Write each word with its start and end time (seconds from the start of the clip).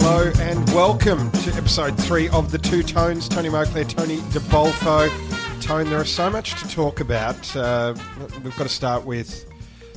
Hello 0.00 0.30
and 0.38 0.64
welcome 0.68 1.28
to 1.32 1.52
episode 1.54 1.98
three 1.98 2.28
of 2.28 2.52
The 2.52 2.58
Two 2.58 2.84
Tones. 2.84 3.28
Tony 3.28 3.48
Moclair, 3.48 3.88
Tony 3.88 4.18
De 4.30 4.38
Bolfo. 4.38 5.10
Tone, 5.60 5.90
there 5.90 6.00
is 6.00 6.08
so 6.08 6.30
much 6.30 6.54
to 6.62 6.68
talk 6.68 7.00
about. 7.00 7.56
Uh, 7.56 7.96
we've 8.44 8.56
got 8.56 8.62
to 8.62 8.68
start 8.68 9.04
with 9.04 9.44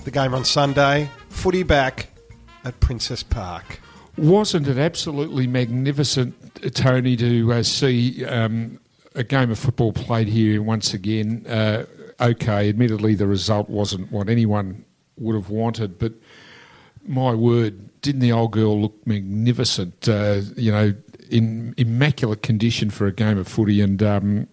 the 0.03 0.09
game 0.09 0.33
on 0.33 0.43
Sunday. 0.43 1.07
Footy 1.29 1.61
back 1.61 2.07
at 2.65 2.79
Princess 2.79 3.21
Park. 3.21 3.79
Wasn't 4.17 4.67
it 4.67 4.79
absolutely 4.79 5.45
magnificent, 5.45 6.73
Tony, 6.73 7.15
to 7.17 7.53
uh, 7.53 7.61
see 7.61 8.25
um, 8.25 8.79
a 9.13 9.23
game 9.23 9.51
of 9.51 9.59
football 9.59 9.93
played 9.93 10.27
here 10.27 10.63
once 10.63 10.95
again? 10.95 11.45
Uh, 11.45 11.85
okay, 12.19 12.69
admittedly, 12.69 13.13
the 13.13 13.27
result 13.27 13.69
wasn't 13.69 14.11
what 14.11 14.29
anyone 14.29 14.83
would 15.17 15.35
have 15.35 15.51
wanted, 15.51 15.99
but 15.99 16.13
my 17.07 17.33
word, 17.33 18.01
didn't 18.01 18.21
the 18.21 18.31
old 18.31 18.51
girl 18.51 18.81
look 18.81 19.05
magnificent? 19.05 20.07
Uh, 20.07 20.41
you 20.55 20.71
know, 20.71 20.93
in 21.29 21.73
immaculate 21.77 22.41
condition 22.41 22.89
for 22.89 23.07
a 23.07 23.13
game 23.13 23.37
of 23.37 23.47
footy, 23.47 23.81
and 23.81 24.01
um, 24.03 24.47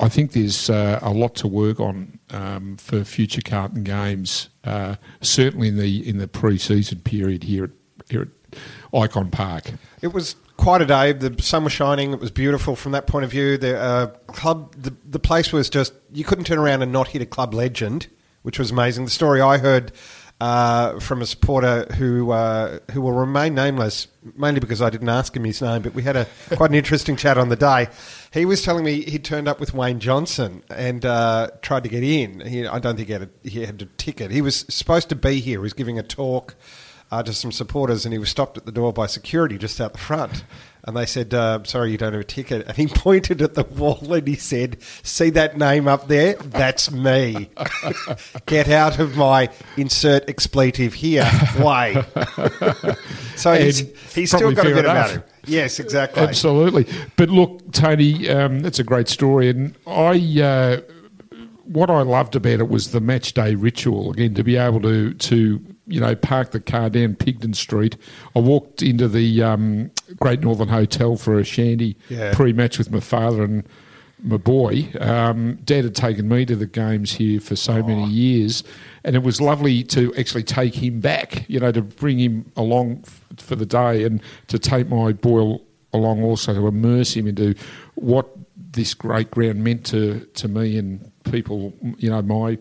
I 0.00 0.08
think 0.08 0.32
there's 0.32 0.68
uh, 0.68 0.98
a 1.00 1.10
lot 1.10 1.34
to 1.36 1.48
work 1.48 1.78
on 1.80 2.18
um, 2.30 2.76
for 2.76 3.04
future 3.04 3.40
Carlton 3.40 3.84
games. 3.84 4.48
Uh, 4.64 4.96
certainly 5.20 5.68
in 5.68 5.76
the 5.76 6.08
in 6.08 6.18
the 6.18 6.28
pre-season 6.28 7.00
period 7.00 7.44
here 7.44 7.64
at 7.64 7.70
here 8.08 8.22
at 8.22 8.58
Ikon 8.92 9.30
Park. 9.30 9.72
It 10.02 10.12
was 10.12 10.36
quite 10.56 10.82
a 10.82 10.86
day. 10.86 11.12
The 11.12 11.40
sun 11.42 11.64
was 11.64 11.72
shining. 11.72 12.12
It 12.12 12.20
was 12.20 12.30
beautiful 12.30 12.76
from 12.76 12.92
that 12.92 13.06
point 13.06 13.24
of 13.24 13.30
view. 13.30 13.56
The 13.56 13.78
uh, 13.78 14.06
club, 14.26 14.74
the, 14.76 14.94
the 15.04 15.18
place 15.18 15.52
was 15.52 15.70
just 15.70 15.94
you 16.12 16.24
couldn't 16.24 16.44
turn 16.44 16.58
around 16.58 16.82
and 16.82 16.92
not 16.92 17.08
hit 17.08 17.22
a 17.22 17.26
club 17.26 17.54
legend, 17.54 18.08
which 18.42 18.58
was 18.58 18.70
amazing. 18.70 19.04
The 19.04 19.10
story 19.10 19.40
I 19.40 19.58
heard 19.58 19.92
uh, 20.42 20.98
from 20.98 21.22
a 21.22 21.26
supporter 21.26 21.86
who 21.94 22.32
uh, 22.32 22.80
who 22.90 23.00
will 23.00 23.12
remain 23.12 23.54
nameless, 23.54 24.08
mainly 24.36 24.58
because 24.58 24.82
I 24.82 24.90
didn't 24.90 25.08
ask 25.08 25.36
him 25.36 25.44
his 25.44 25.62
name, 25.62 25.82
but 25.82 25.94
we 25.94 26.02
had 26.02 26.16
a 26.16 26.26
quite 26.56 26.70
an 26.70 26.74
interesting 26.74 27.14
chat 27.14 27.38
on 27.38 27.48
the 27.48 27.54
day. 27.54 27.86
He 28.32 28.44
was 28.44 28.60
telling 28.60 28.84
me 28.84 29.02
he 29.02 29.20
turned 29.20 29.46
up 29.46 29.60
with 29.60 29.72
Wayne 29.72 30.00
Johnston 30.00 30.64
and 30.68 31.06
uh, 31.06 31.50
tried 31.62 31.84
to 31.84 31.88
get 31.88 32.02
in. 32.02 32.40
He, 32.40 32.66
I 32.66 32.80
don't 32.80 32.96
think 32.96 33.06
he 33.06 33.12
had, 33.12 33.22
a, 33.22 33.48
he 33.48 33.64
had 33.64 33.80
a 33.82 33.86
ticket. 33.98 34.32
He 34.32 34.42
was 34.42 34.66
supposed 34.68 35.08
to 35.10 35.14
be 35.14 35.38
here. 35.38 35.60
He 35.60 35.62
was 35.62 35.74
giving 35.74 35.96
a 35.96 36.02
talk 36.02 36.56
uh, 37.12 37.22
to 37.22 37.32
some 37.32 37.52
supporters, 37.52 38.04
and 38.04 38.12
he 38.12 38.18
was 38.18 38.28
stopped 38.28 38.58
at 38.58 38.66
the 38.66 38.72
door 38.72 38.92
by 38.92 39.06
security 39.06 39.58
just 39.58 39.80
out 39.80 39.92
the 39.92 40.00
front. 40.00 40.42
And 40.84 40.96
they 40.96 41.06
said, 41.06 41.32
uh, 41.32 41.62
"Sorry, 41.64 41.92
you 41.92 41.98
don't 41.98 42.12
have 42.12 42.22
a 42.22 42.24
ticket." 42.24 42.66
And 42.66 42.76
he 42.76 42.86
pointed 42.94 43.40
at 43.40 43.54
the 43.54 43.64
wall 43.64 44.12
and 44.12 44.26
he 44.26 44.34
said, 44.34 44.78
"See 45.02 45.30
that 45.30 45.56
name 45.56 45.86
up 45.86 46.08
there? 46.08 46.34
That's 46.34 46.90
me. 46.90 47.50
Get 48.46 48.68
out 48.68 48.98
of 48.98 49.16
my 49.16 49.48
insert 49.76 50.28
expletive 50.28 50.94
here 50.94 51.28
way." 51.58 52.02
so 53.36 53.54
he's, 53.54 53.80
he's 54.12 54.30
still 54.30 54.52
got 54.52 54.66
a 54.66 54.70
bit 54.70 54.78
enough. 54.78 54.84
about 54.84 55.10
him. 55.10 55.22
Yes, 55.44 55.78
exactly. 55.78 56.22
Absolutely. 56.22 56.86
But 57.16 57.30
look, 57.30 57.72
Tony, 57.72 58.28
um, 58.28 58.60
that's 58.60 58.78
a 58.78 58.84
great 58.84 59.08
story, 59.08 59.50
and 59.50 59.76
I. 59.86 60.40
Uh, 60.40 60.80
what 61.64 61.90
I 61.90 62.02
loved 62.02 62.36
about 62.36 62.60
it 62.60 62.68
was 62.68 62.90
the 62.90 63.00
match 63.00 63.32
day 63.32 63.54
ritual. 63.54 64.10
Again, 64.10 64.34
to 64.34 64.44
be 64.44 64.56
able 64.56 64.80
to 64.82 65.14
to 65.14 65.64
you 65.86 66.00
know, 66.00 66.14
parked 66.14 66.52
the 66.52 66.60
car 66.60 66.88
down 66.90 67.14
Pigdon 67.14 67.54
Street. 67.54 67.96
I 68.36 68.38
walked 68.38 68.82
into 68.82 69.08
the 69.08 69.42
um, 69.42 69.90
Great 70.20 70.40
Northern 70.40 70.68
Hotel 70.68 71.16
for 71.16 71.38
a 71.38 71.44
shandy 71.44 71.96
yeah. 72.08 72.32
pre-match 72.34 72.78
with 72.78 72.90
my 72.90 73.00
father 73.00 73.42
and 73.42 73.64
my 74.22 74.36
boy. 74.36 74.88
Um, 75.00 75.58
Dad 75.64 75.84
had 75.84 75.96
taken 75.96 76.28
me 76.28 76.46
to 76.46 76.54
the 76.54 76.66
games 76.66 77.12
here 77.12 77.40
for 77.40 77.56
so 77.56 77.74
oh. 77.74 77.82
many 77.82 78.06
years, 78.08 78.62
and 79.04 79.16
it 79.16 79.22
was 79.22 79.40
lovely 79.40 79.82
to 79.84 80.14
actually 80.14 80.44
take 80.44 80.74
him 80.74 81.00
back. 81.00 81.48
You 81.48 81.60
know, 81.60 81.72
to 81.72 81.82
bring 81.82 82.18
him 82.18 82.50
along 82.56 83.02
f- 83.04 83.26
for 83.38 83.56
the 83.56 83.66
day 83.66 84.04
and 84.04 84.22
to 84.48 84.58
take 84.58 84.88
my 84.88 85.12
boy 85.12 85.58
along 85.92 86.22
also 86.22 86.54
to 86.54 86.66
immerse 86.66 87.14
him 87.14 87.26
into 87.26 87.54
what 87.96 88.28
this 88.56 88.94
great 88.94 89.30
ground 89.30 89.62
meant 89.62 89.84
to 89.86 90.20
to 90.34 90.48
me 90.48 90.78
and 90.78 91.10
people. 91.24 91.72
You 91.98 92.10
know, 92.10 92.22
my 92.22 92.58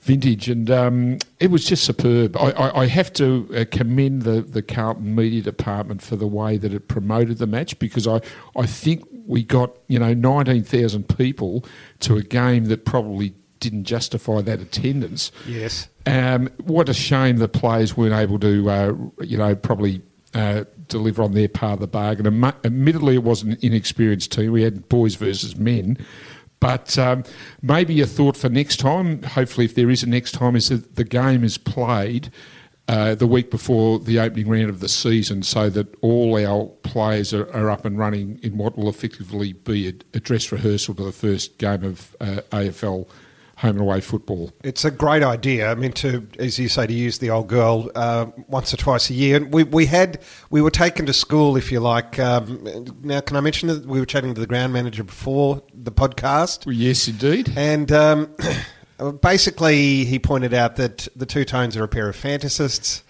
vintage, 0.00 0.48
and 0.48 0.70
um, 0.70 1.18
it 1.38 1.50
was 1.50 1.64
just 1.64 1.84
superb. 1.84 2.36
I, 2.36 2.50
I, 2.50 2.80
I 2.82 2.86
have 2.86 3.12
to 3.14 3.48
uh, 3.54 3.64
commend 3.70 4.22
the, 4.22 4.42
the 4.42 4.62
Carlton 4.62 5.14
media 5.14 5.42
department 5.42 6.02
for 6.02 6.16
the 6.16 6.26
way 6.26 6.56
that 6.56 6.72
it 6.72 6.88
promoted 6.88 7.38
the 7.38 7.46
match 7.46 7.78
because 7.78 8.06
I, 8.06 8.20
I 8.56 8.66
think 8.66 9.06
we 9.26 9.44
got 9.44 9.76
you 9.88 9.98
know 9.98 10.14
nineteen 10.14 10.64
thousand 10.64 11.08
people 11.16 11.64
to 12.00 12.16
a 12.16 12.22
game 12.22 12.66
that 12.66 12.84
probably 12.84 13.34
didn't 13.60 13.84
justify 13.84 14.40
that 14.40 14.60
attendance. 14.60 15.30
Yes. 15.46 15.88
Um, 16.06 16.48
what 16.64 16.88
a 16.88 16.94
shame 16.94 17.36
the 17.36 17.48
players 17.48 17.96
weren't 17.96 18.14
able 18.14 18.38
to, 18.40 18.70
uh, 18.70 18.94
you 19.20 19.36
know, 19.36 19.54
probably 19.54 20.00
uh, 20.32 20.64
deliver 20.88 21.22
on 21.22 21.34
their 21.34 21.48
part 21.48 21.74
of 21.74 21.80
the 21.80 21.86
bargain. 21.86 22.26
Admittedly, 22.64 23.14
it 23.16 23.22
was 23.22 23.42
an 23.42 23.58
inexperienced 23.60 24.32
team. 24.32 24.52
We 24.52 24.62
had 24.62 24.88
boys 24.88 25.14
versus 25.14 25.56
men, 25.56 25.98
but 26.60 26.98
um, 26.98 27.24
maybe 27.62 28.00
a 28.00 28.06
thought 28.06 28.36
for 28.36 28.48
next 28.48 28.76
time, 28.76 29.22
hopefully, 29.22 29.64
if 29.64 29.74
there 29.74 29.90
is 29.90 30.02
a 30.02 30.08
next 30.08 30.32
time, 30.32 30.54
is 30.54 30.68
that 30.68 30.96
the 30.96 31.04
game 31.04 31.42
is 31.42 31.56
played 31.58 32.30
uh, 32.86 33.14
the 33.14 33.26
week 33.26 33.50
before 33.50 33.98
the 33.98 34.18
opening 34.18 34.48
round 34.48 34.68
of 34.68 34.80
the 34.80 34.88
season 34.88 35.42
so 35.42 35.70
that 35.70 35.94
all 36.00 36.36
our 36.36 36.66
players 36.82 37.32
are, 37.32 37.50
are 37.54 37.70
up 37.70 37.84
and 37.84 37.98
running 37.98 38.38
in 38.42 38.58
what 38.58 38.76
will 38.76 38.88
effectively 38.88 39.52
be 39.52 39.88
a, 39.88 39.92
a 40.14 40.20
dress 40.20 40.50
rehearsal 40.50 40.94
to 40.94 41.04
the 41.04 41.12
first 41.12 41.56
game 41.58 41.84
of 41.84 42.16
uh, 42.20 42.40
AFL 42.50 43.08
home 43.60 43.72
and 43.72 43.80
away 43.80 44.00
football. 44.00 44.50
It's 44.64 44.86
a 44.86 44.90
great 44.90 45.22
idea. 45.22 45.70
I 45.70 45.74
mean, 45.74 45.92
to 45.92 46.26
as 46.38 46.58
you 46.58 46.68
say, 46.68 46.86
to 46.86 46.92
use 46.92 47.18
the 47.18 47.28
old 47.30 47.48
girl 47.48 47.90
uh, 47.94 48.26
once 48.48 48.72
or 48.72 48.78
twice 48.78 49.10
a 49.10 49.14
year. 49.14 49.44
We 49.44 49.64
we 49.64 49.86
had 49.86 50.20
we 50.48 50.62
were 50.62 50.70
taken 50.70 51.04
to 51.06 51.12
school, 51.12 51.56
if 51.56 51.70
you 51.70 51.80
like. 51.80 52.18
Um, 52.18 52.96
now, 53.02 53.20
can 53.20 53.36
I 53.36 53.40
mention 53.40 53.68
that 53.68 53.84
we 53.86 54.00
were 54.00 54.06
chatting 54.06 54.34
to 54.34 54.40
the 54.40 54.46
ground 54.46 54.72
manager 54.72 55.04
before 55.04 55.62
the 55.74 55.92
podcast? 55.92 56.66
Well, 56.66 56.74
yes, 56.74 57.06
indeed. 57.06 57.52
And. 57.56 57.92
Um, 57.92 58.34
basically, 59.22 60.04
he 60.04 60.18
pointed 60.18 60.52
out 60.52 60.76
that 60.76 61.08
the 61.16 61.24
two 61.24 61.46
tones 61.46 61.74
are 61.74 61.84
a 61.84 61.88
pair 61.88 62.10
of 62.10 62.16
fantasists 62.16 63.02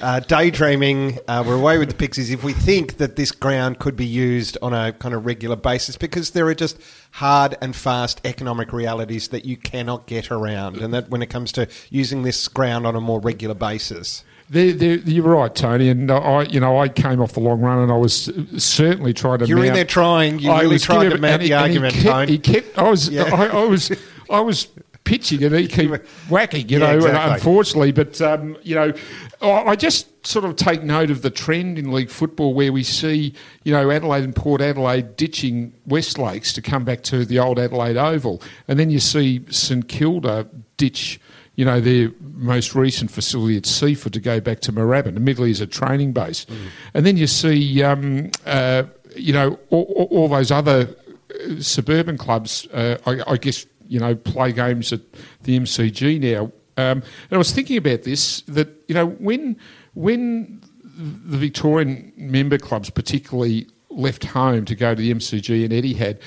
uh, 0.00 0.20
daydreaming. 0.20 1.18
Uh, 1.28 1.44
we're 1.46 1.56
away 1.56 1.78
with 1.78 1.88
the 1.88 1.94
Pixies 1.94 2.30
if 2.30 2.44
we 2.44 2.52
think 2.52 2.98
that 2.98 3.16
this 3.16 3.32
ground 3.32 3.78
could 3.78 3.96
be 3.96 4.06
used 4.06 4.58
on 4.62 4.72
a 4.72 4.92
kind 4.92 5.14
of 5.14 5.26
regular 5.26 5.56
basis 5.56 5.96
because 5.96 6.30
there 6.30 6.46
are 6.46 6.54
just 6.54 6.78
hard 7.12 7.56
and 7.60 7.74
fast 7.74 8.20
economic 8.24 8.72
realities 8.72 9.28
that 9.28 9.44
you 9.44 9.56
cannot 9.56 10.06
get 10.06 10.30
around, 10.30 10.78
and 10.78 10.92
that 10.92 11.08
when 11.08 11.22
it 11.22 11.28
comes 11.28 11.52
to 11.52 11.68
using 11.90 12.22
this 12.22 12.48
ground 12.48 12.86
on 12.86 12.94
a 12.94 13.00
more 13.00 13.20
regular 13.20 13.54
basis. 13.54 14.24
They're, 14.48 14.72
they're, 14.72 14.98
you're 14.98 15.24
right, 15.24 15.52
Tony. 15.52 15.88
And 15.88 16.10
I, 16.10 16.42
you 16.42 16.60
know, 16.60 16.78
I 16.78 16.88
came 16.88 17.20
off 17.20 17.32
the 17.32 17.40
long 17.40 17.60
run, 17.60 17.78
and 17.78 17.90
I 17.90 17.96
was 17.96 18.30
certainly 18.58 19.12
trying 19.12 19.40
to. 19.40 19.46
You're 19.46 19.58
mount, 19.58 19.68
in 19.68 19.74
there 19.74 19.84
trying. 19.84 20.38
You 20.38 20.52
really 20.52 20.78
tried 20.78 21.08
to 21.08 21.18
mount 21.18 21.42
the 21.42 21.54
argument, 21.54 21.94
he 21.94 22.02
kept, 22.02 22.28
he 22.28 22.38
kept, 22.38 22.78
I 22.78 22.88
was, 22.88 23.08
yeah. 23.08 23.24
I, 23.24 23.46
I 23.46 23.64
was, 23.64 23.90
I 24.30 24.40
was 24.40 24.68
pitching 25.06 25.42
and 25.44 25.54
he 25.54 25.66
keep 25.66 25.90
whacking, 26.28 26.68
you 26.68 26.78
yeah, 26.78 26.92
know, 26.92 26.96
exactly. 26.96 27.34
unfortunately. 27.34 27.92
But, 27.92 28.20
um, 28.20 28.58
you 28.62 28.74
know, 28.74 28.92
I 29.40 29.74
just 29.76 30.26
sort 30.26 30.44
of 30.44 30.56
take 30.56 30.82
note 30.82 31.10
of 31.10 31.22
the 31.22 31.30
trend 31.30 31.78
in 31.78 31.92
league 31.92 32.10
football 32.10 32.52
where 32.52 32.72
we 32.72 32.82
see, 32.82 33.32
you 33.64 33.72
know, 33.72 33.90
Adelaide 33.90 34.24
and 34.24 34.36
Port 34.36 34.60
Adelaide 34.60 35.16
ditching 35.16 35.72
West 35.86 36.18
Lakes 36.18 36.52
to 36.54 36.62
come 36.62 36.84
back 36.84 37.02
to 37.04 37.24
the 37.24 37.38
old 37.38 37.58
Adelaide 37.58 37.96
Oval. 37.96 38.42
And 38.68 38.78
then 38.78 38.90
you 38.90 39.00
see 39.00 39.44
St 39.50 39.88
Kilda 39.88 40.48
ditch, 40.76 41.20
you 41.54 41.64
know, 41.64 41.80
their 41.80 42.10
most 42.20 42.74
recent 42.74 43.10
facility 43.10 43.56
at 43.56 43.66
Seaford 43.66 44.12
to 44.12 44.20
go 44.20 44.40
back 44.40 44.60
to 44.60 44.72
Moorabbin, 44.72 45.16
admittedly 45.16 45.50
as 45.50 45.60
a 45.60 45.66
training 45.66 46.12
base. 46.12 46.44
Mm. 46.44 46.56
And 46.94 47.06
then 47.06 47.16
you 47.16 47.26
see, 47.26 47.82
um, 47.82 48.30
uh, 48.44 48.84
you 49.14 49.32
know, 49.32 49.58
all, 49.70 50.08
all, 50.10 50.28
those 50.28 50.50
other 50.50 50.94
uh, 51.30 51.60
suburban 51.60 52.18
clubs, 52.18 52.66
uh, 52.72 52.98
I, 53.06 53.32
I 53.32 53.36
guess 53.36 53.64
you 53.88 54.00
know, 54.00 54.14
play 54.14 54.52
games 54.52 54.92
at 54.92 55.00
the 55.42 55.58
MCG 55.58 56.20
now. 56.20 56.44
Um, 56.78 57.02
and 57.30 57.32
I 57.32 57.38
was 57.38 57.52
thinking 57.52 57.78
about 57.78 58.02
this 58.02 58.42
that 58.42 58.68
you 58.88 58.94
know 58.94 59.06
when 59.06 59.56
when 59.94 60.60
the 60.96 61.38
Victorian 61.38 62.12
member 62.16 62.58
clubs 62.58 62.90
particularly 62.90 63.66
left 63.90 64.24
home 64.24 64.64
to 64.66 64.74
go 64.74 64.94
to 64.94 65.00
the 65.00 65.12
MCG 65.12 65.64
and 65.64 65.72
Etihad, 65.72 66.18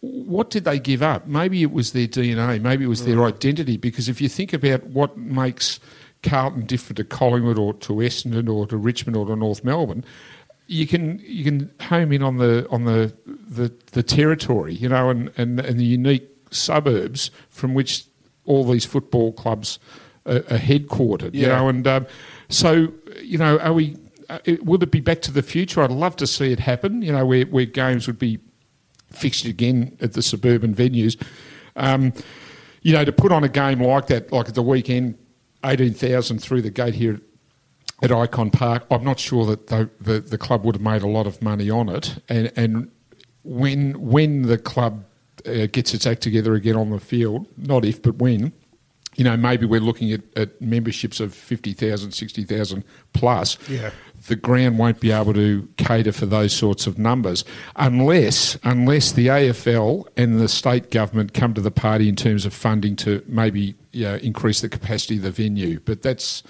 what 0.00 0.50
did 0.50 0.64
they 0.64 0.78
give 0.78 1.02
up? 1.02 1.26
Maybe 1.26 1.62
it 1.62 1.72
was 1.72 1.92
their 1.92 2.06
DNA, 2.06 2.60
maybe 2.60 2.84
it 2.84 2.88
was 2.88 3.04
their 3.04 3.16
mm. 3.16 3.28
identity. 3.28 3.76
Because 3.76 4.08
if 4.08 4.20
you 4.20 4.28
think 4.28 4.52
about 4.52 4.84
what 4.84 5.16
makes 5.16 5.80
Carlton 6.22 6.66
different 6.66 6.96
to 6.98 7.04
Collingwood 7.04 7.58
or 7.58 7.74
to 7.74 7.92
Essendon 7.94 8.52
or 8.52 8.66
to 8.66 8.76
Richmond 8.76 9.16
or 9.16 9.26
to 9.26 9.36
North 9.36 9.64
Melbourne, 9.64 10.04
you 10.66 10.86
can 10.86 11.20
you 11.24 11.44
can 11.44 11.70
home 11.80 12.12
in 12.12 12.22
on 12.22 12.38
the 12.38 12.66
on 12.70 12.84
the 12.84 13.14
the, 13.26 13.72
the 13.92 14.02
territory, 14.02 14.74
you 14.74 14.88
know, 14.88 15.10
and, 15.10 15.30
and, 15.36 15.60
and 15.60 15.78
the 15.78 15.84
unique 15.84 16.28
suburbs 16.54 17.30
from 17.50 17.74
which 17.74 18.04
all 18.44 18.64
these 18.64 18.84
football 18.84 19.32
clubs 19.32 19.78
are, 20.26 20.36
are 20.36 20.58
headquartered. 20.58 21.30
Yeah. 21.34 21.40
You 21.40 21.46
know, 21.48 21.68
and 21.68 21.86
um, 21.86 22.06
so 22.48 22.92
you 23.22 23.38
know, 23.38 23.58
are 23.58 23.72
we? 23.72 23.96
Uh, 24.28 24.38
will 24.62 24.82
it 24.82 24.90
be 24.90 25.00
back 25.00 25.20
to 25.22 25.32
the 25.32 25.42
future? 25.42 25.82
I'd 25.82 25.90
love 25.90 26.16
to 26.16 26.26
see 26.26 26.50
it 26.52 26.60
happen. 26.60 27.02
You 27.02 27.12
know, 27.12 27.26
where 27.26 27.44
where 27.46 27.66
games 27.66 28.06
would 28.06 28.18
be 28.18 28.38
fixed 29.10 29.44
again 29.44 29.96
at 30.00 30.12
the 30.12 30.22
suburban 30.22 30.74
venues. 30.74 31.20
Um, 31.76 32.12
you 32.82 32.92
know, 32.92 33.04
to 33.04 33.12
put 33.12 33.32
on 33.32 33.44
a 33.44 33.48
game 33.48 33.80
like 33.80 34.06
that, 34.08 34.32
like 34.32 34.48
at 34.48 34.54
the 34.54 34.62
weekend, 34.62 35.18
eighteen 35.64 35.94
thousand 35.94 36.40
through 36.40 36.62
the 36.62 36.70
gate 36.70 36.94
here 36.94 37.20
at 38.02 38.10
Ikon 38.10 38.52
Park. 38.52 38.84
I'm 38.90 39.04
not 39.04 39.18
sure 39.18 39.46
that 39.46 39.68
the, 39.68 39.90
the, 40.00 40.20
the 40.20 40.38
club 40.38 40.64
would 40.64 40.74
have 40.74 40.82
made 40.82 41.02
a 41.02 41.08
lot 41.08 41.26
of 41.26 41.40
money 41.40 41.70
on 41.70 41.88
it, 41.88 42.18
and 42.28 42.52
and 42.56 42.90
when 43.42 44.00
when 44.00 44.42
the 44.42 44.58
club 44.58 45.04
uh, 45.46 45.66
gets 45.66 45.94
its 45.94 46.06
act 46.06 46.22
together 46.22 46.54
again 46.54 46.76
on 46.76 46.90
the 46.90 47.00
field, 47.00 47.46
not 47.56 47.84
if 47.84 48.02
but 48.02 48.16
when, 48.16 48.52
you 49.16 49.24
know, 49.24 49.36
maybe 49.36 49.66
we're 49.66 49.80
looking 49.80 50.12
at, 50.12 50.22
at 50.36 50.60
memberships 50.60 51.20
of 51.20 51.34
50,000, 51.34 52.12
60,000 52.12 52.84
plus. 53.12 53.58
Yeah. 53.68 53.90
The 54.26 54.36
ground 54.36 54.78
won't 54.78 55.00
be 55.00 55.12
able 55.12 55.34
to 55.34 55.68
cater 55.76 56.10
for 56.10 56.24
those 56.24 56.54
sorts 56.54 56.86
of 56.86 56.98
numbers 56.98 57.44
unless 57.76 58.56
unless 58.64 59.12
the 59.12 59.26
AFL 59.26 60.06
and 60.16 60.40
the 60.40 60.48
state 60.48 60.90
government 60.90 61.34
come 61.34 61.52
to 61.54 61.60
the 61.60 61.70
party 61.70 62.08
in 62.08 62.16
terms 62.16 62.46
of 62.46 62.54
funding 62.54 62.96
to 62.96 63.22
maybe 63.26 63.74
you 63.92 64.04
know, 64.04 64.14
increase 64.16 64.62
the 64.62 64.68
capacity 64.70 65.18
of 65.18 65.22
the 65.24 65.30
venue. 65.30 65.78
But 65.80 66.00
that's 66.00 66.42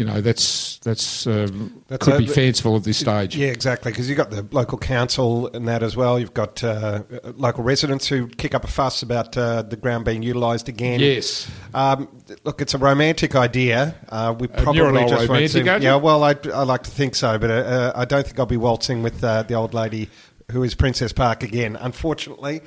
you 0.00 0.06
know 0.06 0.22
that's 0.22 0.78
that's, 0.78 1.26
um, 1.26 1.84
that's 1.88 2.06
could 2.06 2.14
a, 2.14 2.18
be 2.20 2.26
fanciful 2.26 2.74
at 2.74 2.84
this 2.84 2.96
stage. 2.96 3.36
Yeah, 3.36 3.48
exactly. 3.48 3.92
Because 3.92 4.08
you've 4.08 4.16
got 4.16 4.30
the 4.30 4.48
local 4.50 4.78
council 4.78 5.48
and 5.48 5.68
that 5.68 5.82
as 5.82 5.94
well. 5.94 6.18
You've 6.18 6.32
got 6.32 6.64
uh, 6.64 7.02
local 7.36 7.64
residents 7.64 8.08
who 8.08 8.26
kick 8.26 8.54
up 8.54 8.64
a 8.64 8.66
fuss 8.66 9.02
about 9.02 9.36
uh, 9.36 9.60
the 9.60 9.76
ground 9.76 10.06
being 10.06 10.22
utilised 10.22 10.68
again. 10.68 11.00
Yes. 11.00 11.50
Um, 11.74 12.08
look, 12.44 12.62
it's 12.62 12.72
a 12.72 12.78
romantic 12.78 13.36
idea. 13.36 13.94
Uh, 14.08 14.34
we 14.38 14.46
probably 14.46 15.02
uh, 15.02 15.06
just 15.06 15.28
won't 15.28 15.50
see. 15.50 15.60
Yeah, 15.60 15.96
well, 15.96 16.24
I, 16.24 16.34
I 16.54 16.62
like 16.62 16.84
to 16.84 16.90
think 16.90 17.14
so, 17.14 17.38
but 17.38 17.50
uh, 17.50 17.92
I 17.94 18.06
don't 18.06 18.24
think 18.24 18.38
I'll 18.38 18.46
be 18.46 18.56
waltzing 18.56 19.02
with 19.02 19.22
uh, 19.22 19.42
the 19.42 19.52
old 19.52 19.74
lady 19.74 20.08
who 20.50 20.62
is 20.62 20.74
Princess 20.74 21.12
Park 21.12 21.42
again. 21.42 21.76
Unfortunately. 21.76 22.62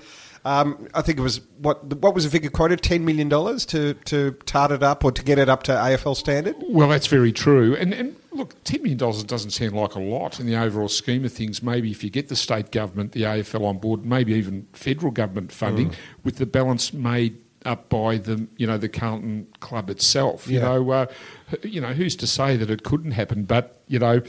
Um, 0.46 0.90
I 0.94 1.02
think 1.02 1.20
it 1.20 1.22
was 1.22 1.40
what 1.60 1.86
what 1.86 2.14
was 2.14 2.26
the 2.26 2.30
figure 2.30 2.50
quoted? 2.50 2.82
Ten 2.82 3.06
million 3.06 3.30
dollars 3.30 3.66
to 3.68 3.94
to 4.06 4.32
tart 4.46 4.72
it 4.72 4.84
up 4.84 5.04
or 5.06 5.12
to 5.12 5.24
get 5.24 5.40
it 5.40 5.48
up 5.48 5.64
to 5.64 5.72
AFL 5.72 6.18
standard. 6.18 6.56
Well, 6.68 6.90
that's 6.90 7.08
very 7.08 7.32
true. 7.32 7.76
And 7.76 7.94
and 7.94 8.16
look, 8.32 8.62
ten 8.66 8.82
million 8.82 8.98
dollars 8.98 9.24
doesn't 9.24 9.52
sound 9.52 9.74
like 9.74 9.96
a 9.96 10.00
lot 10.00 10.42
in 10.42 10.46
the 10.46 10.58
overall 10.58 10.90
scheme 10.90 11.24
of 11.24 11.32
things. 11.32 11.64
Maybe 11.64 11.92
if 11.92 12.04
you 12.04 12.10
get 12.10 12.28
the 12.28 12.36
state 12.36 12.72
government, 12.72 13.14
the 13.14 13.22
AFL 13.22 13.64
on 13.64 13.78
board, 13.78 14.06
maybe 14.06 14.34
even 14.34 14.68
federal 14.74 15.12
government 15.14 15.54
funding, 15.54 15.92
mm. 15.92 15.96
with 16.26 16.38
the 16.38 16.46
balance 16.46 16.92
made 16.92 17.38
up 17.66 17.88
by 17.88 18.18
the 18.18 18.46
you 18.58 18.68
know 18.68 18.78
the 18.78 18.90
Carlton 18.90 19.48
club 19.62 19.90
itself. 19.90 20.50
You 20.50 20.60
know, 20.60 20.92
uh, 20.92 21.06
you 21.62 21.80
know 21.80 21.94
who's 21.94 22.18
to 22.18 22.28
say 22.28 22.58
that 22.58 22.70
it 22.70 22.84
couldn't 22.84 23.12
happen? 23.12 23.46
But 23.46 23.82
you 23.88 24.00
know, 24.00 24.22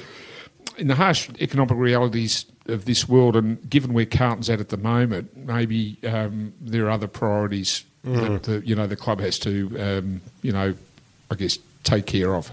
in 0.79 0.87
the 0.87 0.95
harsh 0.95 1.29
economic 1.41 1.77
realities 1.77 2.47
of 2.67 2.85
this 2.85 3.09
world, 3.09 3.37
and 3.37 3.69
given 3.69 3.93
where 3.93 4.07
Carlton's 4.07 4.51
at 4.51 4.61
at 4.61 4.69
the 4.69 4.77
moment, 4.77 5.37
maybe 5.37 5.99
um, 6.07 6.53
there 6.61 6.87
are 6.87 6.91
other 6.91 7.09
priorities 7.09 7.85
mm. 8.07 8.21
that 8.21 8.43
the, 8.45 8.67
you 8.67 8.75
know 8.75 8.87
the 8.87 8.97
club 8.97 9.21
has 9.21 9.39
to 9.41 9.77
um, 9.79 10.21
you 10.43 10.53
know 10.53 10.75
I 11.31 11.35
guess 11.35 11.59
take 11.83 12.07
care 12.07 12.35
of. 12.35 12.51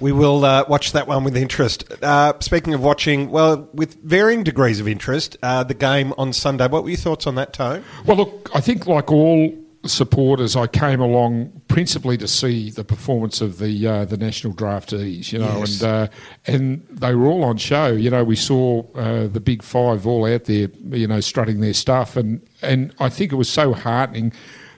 We 0.00 0.10
will 0.10 0.44
uh, 0.44 0.64
watch 0.68 0.92
that 0.92 1.06
one 1.06 1.22
with 1.22 1.36
interest. 1.36 1.84
Uh, 2.02 2.32
speaking 2.40 2.74
of 2.74 2.82
watching, 2.82 3.30
well, 3.30 3.68
with 3.72 3.94
varying 4.02 4.42
degrees 4.42 4.80
of 4.80 4.88
interest, 4.88 5.36
uh, 5.40 5.62
the 5.62 5.74
game 5.74 6.12
on 6.18 6.32
Sunday. 6.32 6.66
What 6.66 6.82
were 6.82 6.90
your 6.90 6.98
thoughts 6.98 7.28
on 7.28 7.36
that, 7.36 7.52
Tone? 7.52 7.84
Well, 8.04 8.16
look, 8.16 8.50
I 8.52 8.60
think 8.60 8.86
like 8.88 9.12
all 9.12 9.54
supporters, 9.86 10.56
I 10.56 10.66
came 10.66 11.00
along 11.00 11.62
principally 11.68 12.16
to 12.18 12.28
see 12.28 12.70
the 12.70 12.84
performance 12.84 13.40
of 13.40 13.58
the 13.58 13.86
uh, 13.86 14.04
the 14.04 14.16
national 14.16 14.54
draftees, 14.54 15.32
you 15.32 15.38
know, 15.38 15.58
yes. 15.58 15.80
and 15.80 15.90
uh, 15.90 16.08
and 16.46 16.86
they 16.90 17.14
were 17.14 17.26
all 17.26 17.44
on 17.44 17.56
show. 17.56 17.92
You 17.92 18.10
know, 18.10 18.24
we 18.24 18.36
saw 18.36 18.84
uh, 18.94 19.26
the 19.26 19.40
big 19.40 19.62
five 19.62 20.06
all 20.06 20.26
out 20.26 20.44
there, 20.44 20.68
you 20.90 21.06
know, 21.06 21.20
strutting 21.20 21.60
their 21.60 21.74
stuff, 21.74 22.16
and 22.16 22.46
and 22.62 22.94
I 22.98 23.08
think 23.08 23.32
it 23.32 23.36
was 23.36 23.48
so 23.48 23.72
heartening 23.72 24.32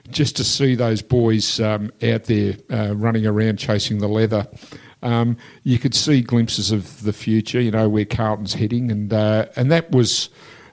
just 0.09 0.37
to 0.37 0.43
see 0.43 0.75
those 0.75 1.01
boys 1.01 1.59
um, 1.59 1.91
out 2.03 2.25
there 2.25 2.55
uh, 2.71 2.95
running 2.95 3.25
around 3.25 3.57
chasing 3.57 3.99
the 3.99 4.07
leather. 4.07 4.47
Um, 5.03 5.37
you 5.63 5.77
could 5.79 5.93
see 5.93 6.21
glimpses 6.21 6.71
of 6.71 7.03
the 7.03 7.13
future, 7.13 7.61
you 7.61 7.71
know, 7.71 7.87
where 7.87 8.05
Carlton's 8.05 8.53
heading, 8.53 8.91
and 8.91 9.11
uh, 9.11 9.47
and 9.55 9.71
that 9.71 9.91
was. 9.91 10.29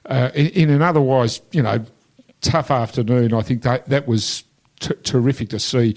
Uh, 0.07 0.29
in, 0.35 0.45
in, 0.49 0.69
an 0.69 0.83
otherwise, 0.83 1.41
you 1.51 1.63
know, 1.63 1.83
tough 2.45 2.71
afternoon. 2.71 3.33
I 3.33 3.41
think 3.41 3.63
that 3.63 3.87
that 3.89 4.07
was 4.07 4.43
t- 4.79 4.93
terrific 5.03 5.49
to 5.49 5.59
see. 5.59 5.95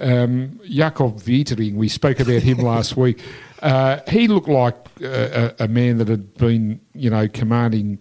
Um, 0.00 0.60
Jacob 0.64 1.20
Weitering, 1.20 1.74
we 1.74 1.88
spoke 1.88 2.20
about 2.20 2.42
him 2.42 2.58
last 2.72 2.96
week. 2.96 3.20
Uh, 3.62 4.00
he 4.08 4.28
looked 4.28 4.48
like 4.48 4.76
a, 5.00 5.54
a, 5.60 5.68
man 5.68 5.96
that 5.98 6.08
had 6.08 6.34
been, 6.34 6.78
you 6.94 7.08
know, 7.08 7.26
commanding 7.26 7.98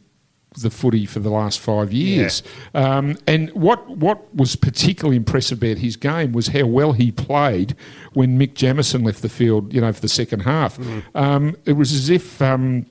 the 0.58 0.70
footy 0.70 1.06
for 1.06 1.20
the 1.20 1.30
last 1.30 1.60
five 1.60 1.94
years. 1.94 2.44
Yeah. 2.74 2.98
Um, 2.98 3.18
and 3.28 3.50
what 3.52 3.90
what 3.90 4.34
was 4.36 4.56
particularly 4.56 5.18
impressive 5.18 5.58
about 5.60 5.78
his 5.78 5.96
game 5.96 6.34
was 6.34 6.48
how 6.48 6.66
well 6.66 6.92
he 6.92 7.12
played 7.12 7.76
when 8.14 8.38
Mick 8.38 8.54
Jamison 8.56 9.04
left 9.04 9.22
the 9.22 9.30
field, 9.30 9.74
you 9.74 9.82
know, 9.82 9.92
for 9.92 10.02
the 10.02 10.10
second 10.10 10.42
half. 10.42 10.78
Mm. 10.78 11.04
Um, 11.16 11.58
it 11.66 11.74
was 11.74 11.94
as 11.94 12.10
if 12.10 12.42
um, 12.42 12.86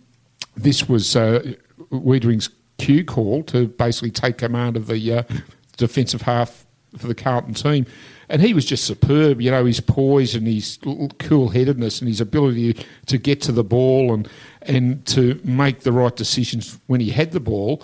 this 0.57 0.89
was 0.89 1.17
uh, 1.17 1.55
Weitering's 1.91 2.49
cue 2.79 3.05
call 3.05 3.43
to 3.45 3.69
basically 3.69 4.11
take 4.11 4.39
command 4.39 4.77
of 4.77 4.87
the 4.87 5.13
uh, 5.13 5.23
defensive 5.77 6.23
half 6.23 6.67
for 6.97 7.07
the 7.07 7.15
Carlton 7.15 7.55
team. 7.55 7.87
And 8.29 8.41
he 8.41 8.55
was 8.55 8.65
just 8.65 8.85
superb, 8.85 9.41
you 9.41 9.51
know, 9.51 9.67
his 9.67 9.81
poise 9.81 10.35
and 10.35 10.47
his 10.47 10.79
cool 11.19 11.49
headedness 11.51 12.01
and 12.01 12.09
his 12.09 12.21
ability 12.21 12.85
to 13.07 13.19
get 13.19 13.43
to 13.43 13.53
the 13.53 13.65
ball 13.65 14.15
and, 14.15 14.29
and 14.63 15.05
to 15.07 15.39
make 15.45 15.81
the 15.81 15.93
right 15.93 16.15
decisions 16.15 16.79
when 16.87 17.01
he 17.01 17.11
had 17.11 17.33
the 17.33 17.41
ball 17.41 17.83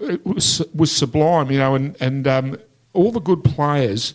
it 0.00 0.24
was, 0.24 0.62
was 0.74 0.90
sublime, 0.90 1.50
you 1.50 1.58
know, 1.58 1.74
and, 1.74 1.96
and 2.00 2.26
um, 2.26 2.58
all 2.92 3.12
the 3.12 3.20
good 3.20 3.44
players 3.44 4.14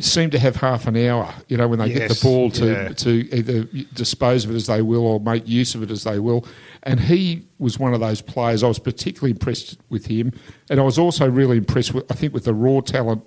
seem 0.00 0.30
to 0.30 0.38
have 0.38 0.56
half 0.56 0.86
an 0.86 0.96
hour, 0.96 1.32
you 1.48 1.56
know, 1.56 1.68
when 1.68 1.78
they 1.78 1.86
yes, 1.86 1.98
get 1.98 2.10
the 2.10 2.20
ball 2.22 2.50
to, 2.50 2.66
yeah. 2.66 2.88
to 2.88 3.34
either 3.34 3.64
dispose 3.94 4.44
of 4.44 4.50
it 4.50 4.54
as 4.54 4.66
they 4.66 4.82
will 4.82 5.06
or 5.06 5.20
make 5.20 5.46
use 5.48 5.74
of 5.74 5.82
it 5.82 5.90
as 5.90 6.04
they 6.04 6.18
will. 6.18 6.46
And 6.84 7.00
he 7.00 7.46
was 7.58 7.78
one 7.78 7.94
of 7.94 8.00
those 8.00 8.20
players. 8.20 8.62
I 8.62 8.68
was 8.68 8.78
particularly 8.78 9.30
impressed 9.30 9.78
with 9.88 10.06
him, 10.06 10.32
and 10.68 10.78
I 10.78 10.82
was 10.82 10.98
also 10.98 11.28
really 11.28 11.56
impressed 11.56 11.94
with, 11.94 12.10
I 12.10 12.14
think, 12.14 12.34
with 12.34 12.44
the 12.44 12.54
raw 12.54 12.80
talent 12.80 13.22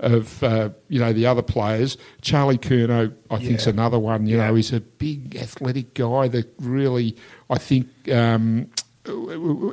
of 0.00 0.42
uh, 0.42 0.70
you 0.88 1.00
know 1.00 1.12
the 1.12 1.26
other 1.26 1.42
players. 1.42 1.96
Charlie 2.22 2.58
Curnow, 2.58 3.14
I 3.30 3.34
yeah. 3.34 3.38
think, 3.40 3.58
is 3.58 3.66
another 3.66 3.98
one. 3.98 4.26
You 4.26 4.38
yeah. 4.38 4.48
know, 4.48 4.54
he's 4.54 4.72
a 4.72 4.80
big 4.80 5.36
athletic 5.36 5.94
guy 5.94 6.28
that 6.28 6.52
really, 6.58 7.16
I 7.50 7.58
think, 7.58 7.88
um, 8.10 8.70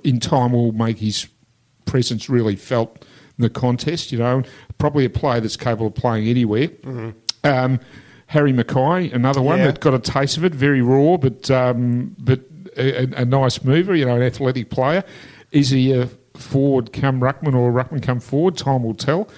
in 0.03 0.19
time 0.19 0.51
will 0.51 0.73
make 0.73 0.97
his 0.97 1.27
presence 1.85 2.29
really 2.29 2.55
felt 2.55 3.05
in 3.37 3.43
the 3.43 3.49
contest. 3.49 4.11
You 4.11 4.19
know, 4.19 4.43
probably 4.77 5.05
a 5.05 5.09
player 5.09 5.39
that's 5.39 5.57
capable 5.57 5.87
of 5.87 5.95
playing 5.95 6.27
anywhere. 6.27 6.67
Mm-hmm. 6.67 7.09
Um, 7.43 7.79
Harry 8.27 8.53
McKay, 8.53 9.13
another 9.13 9.41
one 9.41 9.59
yeah. 9.59 9.65
that 9.65 9.81
got 9.81 9.93
a 9.93 9.99
taste 9.99 10.37
of 10.37 10.45
it, 10.45 10.55
very 10.55 10.81
raw, 10.81 11.17
but 11.17 11.51
um, 11.51 12.15
but 12.17 12.39
a, 12.77 13.21
a, 13.21 13.25
nice 13.25 13.63
mover, 13.63 13.95
you 13.95 14.05
know, 14.05 14.15
an 14.15 14.21
athletic 14.21 14.69
player. 14.69 15.03
Is 15.51 15.69
he 15.69 15.91
a 15.93 16.07
forward 16.35 16.93
come 16.93 17.19
ruckman 17.19 17.55
or 17.55 17.69
a 17.69 17.83
ruckman 17.83 18.01
come 18.01 18.19
forward? 18.19 18.57
Time 18.57 18.83
will 18.83 18.93
tell. 18.93 19.29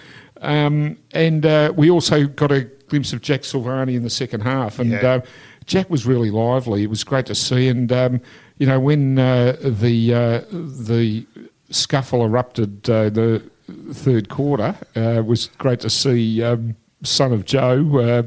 Um, 0.42 0.98
and 1.12 1.46
uh, 1.46 1.74
we 1.76 1.90
also 1.90 2.28
got 2.28 2.52
a 2.52 2.64
glimpse 2.88 3.14
of 3.14 3.22
Jack 3.22 3.42
Silvagni 3.42 3.96
in 3.96 4.04
the 4.04 4.10
second 4.10 4.42
half, 4.42 4.78
and 4.78 4.92
yeah. 4.92 5.08
uh, 5.08 5.22
Jack 5.66 5.90
was 5.90 6.06
really 6.06 6.30
lively. 6.30 6.84
It 6.84 6.90
was 6.90 7.04
great 7.04 7.26
to 7.28 7.36
see, 7.36 7.70
and 7.70 7.92
um, 7.92 8.22
you 8.58 8.68
know 8.68 8.80
when 8.80 9.18
uh, 9.18 9.56
the 9.62 10.14
uh, 10.14 10.42
the 10.52 11.26
scuffle 11.70 12.24
erupted 12.24 12.90
uh, 12.90 13.10
the 13.10 13.42
third 13.94 14.30
quarter, 14.30 14.76
it 14.96 15.20
uh, 15.20 15.24
was 15.24 15.48
great 15.58 15.80
to 15.82 15.90
see. 15.90 16.44
Um, 16.44 16.76
son 17.04 17.34
of 17.34 17.46
Joe 17.46 17.98
uh, 17.98 18.24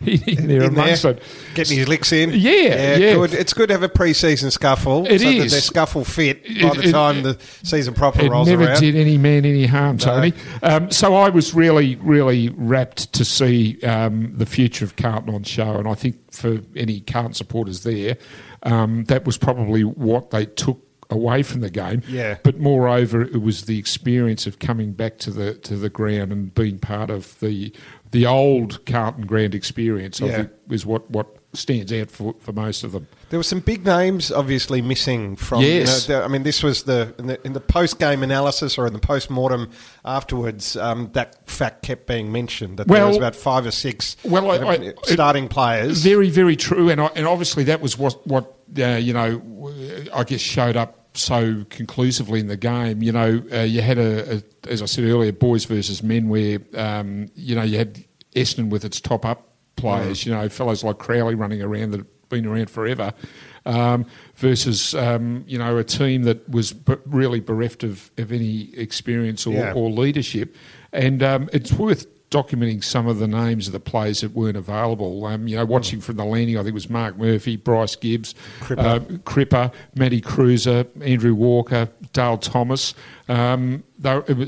in 0.06 0.46
there 0.46 0.64
in 0.64 0.72
amongst 0.72 1.02
there, 1.02 1.12
it. 1.12 1.22
Getting 1.54 1.78
his 1.78 1.88
licks 1.88 2.12
in. 2.12 2.30
Yeah, 2.30 2.50
yeah. 2.50 2.96
yeah. 2.96 3.14
Good. 3.14 3.34
It's 3.34 3.52
good 3.52 3.68
to 3.68 3.74
have 3.74 3.82
a 3.82 3.88
pre-season 3.88 4.50
scuffle. 4.50 5.06
It 5.06 5.20
so 5.20 5.28
is. 5.28 5.44
That 5.44 5.50
they're 5.50 5.60
scuffle 5.60 6.04
fit 6.04 6.44
by 6.44 6.74
the 6.74 6.90
time 6.90 7.18
it, 7.18 7.22
the 7.22 7.38
season 7.62 7.94
proper 7.94 8.28
rolls 8.28 8.48
around. 8.48 8.60
It 8.60 8.66
never 8.66 8.80
did 8.80 8.96
any 8.96 9.18
man 9.18 9.44
any 9.44 9.66
harm, 9.66 9.98
Tony. 9.98 10.32
Um, 10.62 10.90
so 10.90 11.14
I 11.14 11.28
was 11.28 11.54
really, 11.54 11.96
really 11.96 12.48
rapt 12.50 13.12
to 13.14 13.24
see 13.24 13.80
um, 13.82 14.32
the 14.36 14.46
future 14.46 14.84
of 14.84 14.96
Carlton 14.96 15.34
on 15.34 15.42
show, 15.44 15.76
and 15.76 15.88
I 15.88 15.94
think 15.94 16.32
for 16.32 16.58
any 16.76 17.00
Carlton 17.00 17.34
supporters 17.34 17.82
there, 17.82 18.16
um, 18.62 19.04
that 19.04 19.24
was 19.24 19.38
probably 19.38 19.84
what 19.84 20.30
they 20.30 20.46
took 20.46 20.80
away 21.12 21.42
from 21.42 21.60
the 21.60 21.70
game. 21.70 22.02
Yeah. 22.08 22.38
But 22.42 22.58
moreover, 22.58 23.22
it 23.22 23.42
was 23.42 23.66
the 23.66 23.78
experience 23.78 24.46
of 24.46 24.58
coming 24.58 24.92
back 24.92 25.18
to 25.18 25.30
the 25.30 25.54
to 25.54 25.76
the 25.76 25.90
ground 25.90 26.32
and 26.32 26.54
being 26.54 26.78
part 26.78 27.10
of 27.10 27.38
the 27.40 27.72
the 28.10 28.26
old 28.26 28.84
Carlton 28.86 29.26
ground 29.26 29.54
experience. 29.54 30.20
I 30.20 30.26
yeah. 30.26 30.36
think 30.36 30.50
is 30.70 30.86
what 30.86 31.10
what 31.10 31.38
stands 31.54 31.92
out 31.92 32.10
for, 32.10 32.34
for 32.40 32.52
most 32.52 32.82
of 32.82 32.92
them. 32.92 33.06
There 33.30 33.38
were 33.38 33.44
some 33.44 33.60
big 33.60 33.84
names 33.84 34.32
obviously 34.32 34.80
missing 34.80 35.36
from. 35.36 35.62
Yes. 35.62 36.08
You 36.08 36.14
know, 36.14 36.20
the, 36.20 36.24
I 36.24 36.28
mean, 36.28 36.42
this 36.42 36.62
was 36.62 36.84
the 36.84 37.14
in 37.18 37.26
the, 37.26 37.38
the 37.52 37.60
post 37.60 37.98
game 37.98 38.22
analysis 38.22 38.78
or 38.78 38.86
in 38.86 38.92
the 38.92 38.98
post 38.98 39.30
mortem 39.30 39.70
afterwards. 40.04 40.76
Um, 40.76 41.10
that 41.12 41.48
fact 41.48 41.82
kept 41.82 42.06
being 42.06 42.32
mentioned 42.32 42.78
that 42.78 42.88
well, 42.88 43.00
there 43.00 43.08
was 43.08 43.16
about 43.16 43.36
five 43.36 43.66
or 43.66 43.70
six 43.70 44.16
well, 44.24 44.50
I, 44.50 44.56
I, 44.56 44.94
starting 45.04 45.48
players. 45.48 46.02
Very, 46.02 46.30
very 46.30 46.56
true, 46.56 46.90
and 46.90 47.00
I, 47.00 47.06
and 47.16 47.26
obviously 47.26 47.64
that 47.64 47.80
was 47.80 47.98
what 47.98 48.26
what 48.26 48.54
uh, 48.78 48.96
you 48.96 49.12
know 49.12 50.08
I 50.14 50.24
guess 50.24 50.40
showed 50.40 50.76
up 50.76 51.01
so 51.14 51.64
conclusively 51.70 52.40
in 52.40 52.46
the 52.46 52.56
game. 52.56 53.02
You 53.02 53.12
know, 53.12 53.42
uh, 53.52 53.60
you 53.60 53.82
had 53.82 53.98
a, 53.98 54.36
a, 54.36 54.42
as 54.68 54.82
I 54.82 54.86
said 54.86 55.04
earlier, 55.04 55.32
boys 55.32 55.64
versus 55.64 56.02
men, 56.02 56.28
where 56.28 56.58
um, 56.74 57.28
you 57.34 57.54
know 57.54 57.62
you 57.62 57.78
had 57.78 58.04
Essendon 58.34 58.70
with 58.70 58.84
its 58.84 59.00
top 59.00 59.24
up 59.24 59.48
players. 59.76 60.20
Mm. 60.20 60.26
You 60.26 60.32
know, 60.32 60.48
fellows 60.48 60.84
like 60.84 60.98
Crowley 60.98 61.34
running 61.34 61.62
around 61.62 61.90
that 61.92 61.98
have 61.98 62.28
been 62.28 62.46
around 62.46 62.70
forever, 62.70 63.12
um, 63.66 64.06
versus 64.36 64.94
um, 64.94 65.44
you 65.46 65.58
know 65.58 65.76
a 65.78 65.84
team 65.84 66.22
that 66.22 66.48
was 66.48 66.72
b- 66.72 66.96
really 67.06 67.40
bereft 67.40 67.84
of, 67.84 68.10
of 68.18 68.32
any 68.32 68.74
experience 68.76 69.46
or, 69.46 69.54
yeah. 69.54 69.72
or 69.72 69.90
leadership. 69.90 70.54
And 70.92 71.22
um, 71.22 71.48
it's 71.52 71.72
worth 71.72 72.06
documenting 72.32 72.82
some 72.82 73.06
of 73.06 73.18
the 73.18 73.28
names 73.28 73.66
of 73.66 73.72
the 73.72 73.80
players 73.80 74.22
that 74.22 74.32
weren't 74.32 74.56
available. 74.56 75.24
Um, 75.26 75.46
you 75.46 75.56
know, 75.56 75.64
watching 75.64 76.00
from 76.00 76.16
the 76.16 76.24
landing, 76.24 76.56
I 76.56 76.60
think 76.60 76.70
it 76.70 76.74
was 76.74 76.90
Mark 76.90 77.16
Murphy, 77.16 77.56
Bryce 77.56 77.94
Gibbs, 77.94 78.34
Cripper, 78.60 78.78
uh, 78.78 78.98
Cripper 79.18 79.72
Matty 79.94 80.20
Kreuzer, 80.20 80.88
Andrew 81.06 81.34
Walker, 81.34 81.88
Dale 82.12 82.38
Thomas, 82.38 82.94
um, 83.28 83.84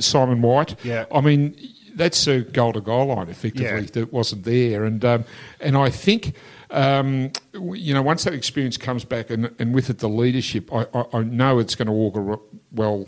Simon 0.01 0.43
White. 0.43 0.75
Yeah. 0.83 1.05
I 1.15 1.21
mean, 1.21 1.57
that's 1.95 2.27
a 2.27 2.41
goal 2.41 2.73
to 2.73 2.81
goal 2.81 3.07
line 3.07 3.29
effectively 3.29 3.83
yeah. 3.83 3.91
that 3.93 4.13
wasn't 4.13 4.45
there, 4.45 4.85
and 4.85 5.05
um, 5.05 5.25
and 5.61 5.77
I 5.77 5.91
think. 5.91 6.35
Um, 6.71 7.31
you 7.53 7.95
know, 7.95 8.03
once 8.03 8.25
that 8.25 8.35
experience 8.35 8.77
comes 8.77 9.05
back 9.05 9.31
and, 9.31 9.55
and 9.61 9.73
with 9.73 9.91
it 9.91 9.99
the 9.99 10.09
leadership, 10.09 10.73
I, 10.73 10.87
I, 10.93 11.05
I 11.13 11.23
know 11.23 11.61
it's 11.61 11.77
going 11.77 11.87
to 11.87 11.93
augur 11.93 12.41
well 12.73 13.07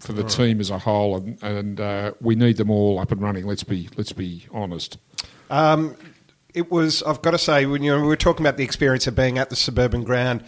for 0.00 0.12
the 0.12 0.24
team 0.24 0.60
as 0.60 0.70
a 0.70 0.78
whole, 0.78 1.16
and, 1.16 1.42
and 1.42 1.80
uh, 1.80 2.12
we 2.20 2.34
need 2.34 2.56
them 2.56 2.70
all 2.70 2.98
up 2.98 3.12
and 3.12 3.20
running. 3.20 3.46
Let's 3.46 3.64
be 3.64 3.88
let's 3.96 4.12
be 4.12 4.46
honest. 4.52 4.98
Um, 5.50 5.96
it 6.54 6.70
was. 6.70 7.02
I've 7.02 7.22
got 7.22 7.32
to 7.32 7.38
say, 7.38 7.66
when 7.66 7.82
you 7.82 7.92
know, 7.92 8.00
we 8.00 8.08
were 8.08 8.16
talking 8.16 8.44
about 8.44 8.56
the 8.56 8.64
experience 8.64 9.06
of 9.06 9.14
being 9.14 9.38
at 9.38 9.50
the 9.50 9.56
suburban 9.56 10.04
ground, 10.04 10.44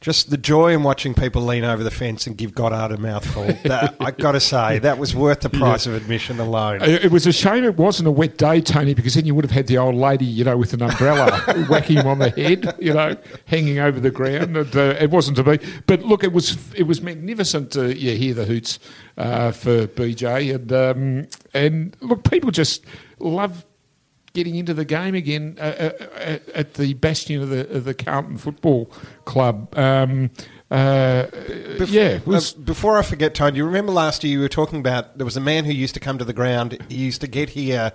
just 0.00 0.30
the 0.30 0.38
joy 0.38 0.72
in 0.72 0.82
watching 0.82 1.12
people 1.12 1.42
lean 1.42 1.62
over 1.62 1.84
the 1.84 1.90
fence 1.90 2.26
and 2.26 2.36
give 2.36 2.54
Goddard 2.54 2.94
a 2.94 2.98
mouthful. 2.98 3.44
That, 3.64 3.96
I 4.00 4.10
got 4.10 4.32
to 4.32 4.40
say, 4.40 4.78
that 4.78 4.96
was 4.96 5.14
worth 5.14 5.40
the 5.40 5.50
price 5.50 5.86
yeah. 5.86 5.92
of 5.92 6.02
admission 6.02 6.40
alone. 6.40 6.80
It 6.82 7.12
was 7.12 7.26
a 7.26 7.32
shame 7.32 7.64
it 7.64 7.76
wasn't 7.76 8.08
a 8.08 8.10
wet 8.10 8.38
day, 8.38 8.62
Tony, 8.62 8.94
because 8.94 9.14
then 9.14 9.26
you 9.26 9.34
would 9.34 9.44
have 9.44 9.50
had 9.50 9.66
the 9.66 9.76
old 9.76 9.94
lady, 9.94 10.24
you 10.24 10.42
know, 10.42 10.56
with 10.56 10.72
an 10.72 10.82
umbrella 10.82 11.38
whacking 11.68 11.98
him 11.98 12.06
on 12.06 12.18
the 12.18 12.30
head, 12.30 12.74
you 12.78 12.94
know, 12.94 13.14
hanging 13.44 13.78
over 13.78 14.00
the 14.00 14.10
ground. 14.10 14.56
And, 14.56 14.74
uh, 14.74 14.96
it 14.98 15.10
wasn't 15.10 15.36
to 15.36 15.44
be. 15.44 15.58
But 15.86 16.02
look, 16.02 16.24
it 16.24 16.32
was 16.32 16.56
it 16.74 16.84
was 16.84 17.02
magnificent 17.02 17.72
to 17.72 17.94
yeah, 17.94 18.14
hear 18.14 18.32
the 18.32 18.46
hoots 18.46 18.78
uh, 19.18 19.52
for 19.52 19.86
BJ. 19.86 20.54
And 20.54 20.72
um, 20.72 21.28
and 21.52 21.94
look, 22.00 22.28
people 22.28 22.50
just 22.50 22.84
love 23.18 23.66
getting 24.32 24.54
into 24.54 24.74
the 24.74 24.84
game 24.84 25.14
again 25.14 25.56
uh, 25.58 25.92
uh, 26.00 26.38
at 26.54 26.74
the 26.74 26.94
bastion 26.94 27.42
of 27.42 27.48
the, 27.48 27.68
of 27.76 27.84
the 27.84 27.94
Carlton 27.94 28.38
Football 28.38 28.90
Club. 29.24 29.76
Um, 29.76 30.30
uh, 30.70 31.26
yeah. 31.86 32.18
Uh, 32.18 32.20
was... 32.26 32.54
Uh, 32.54 32.58
before 32.60 32.98
I 32.98 33.02
forget, 33.02 33.34
Tony, 33.34 33.56
you 33.56 33.64
remember 33.64 33.92
last 33.92 34.22
year 34.22 34.32
you 34.32 34.40
were 34.40 34.48
talking 34.48 34.78
about 34.78 35.18
there 35.18 35.24
was 35.24 35.36
a 35.36 35.40
man 35.40 35.64
who 35.64 35.72
used 35.72 35.94
to 35.94 36.00
come 36.00 36.18
to 36.18 36.24
the 36.24 36.32
ground. 36.32 36.78
He 36.88 36.96
used 36.96 37.20
to 37.22 37.26
get 37.26 37.50
here 37.50 37.92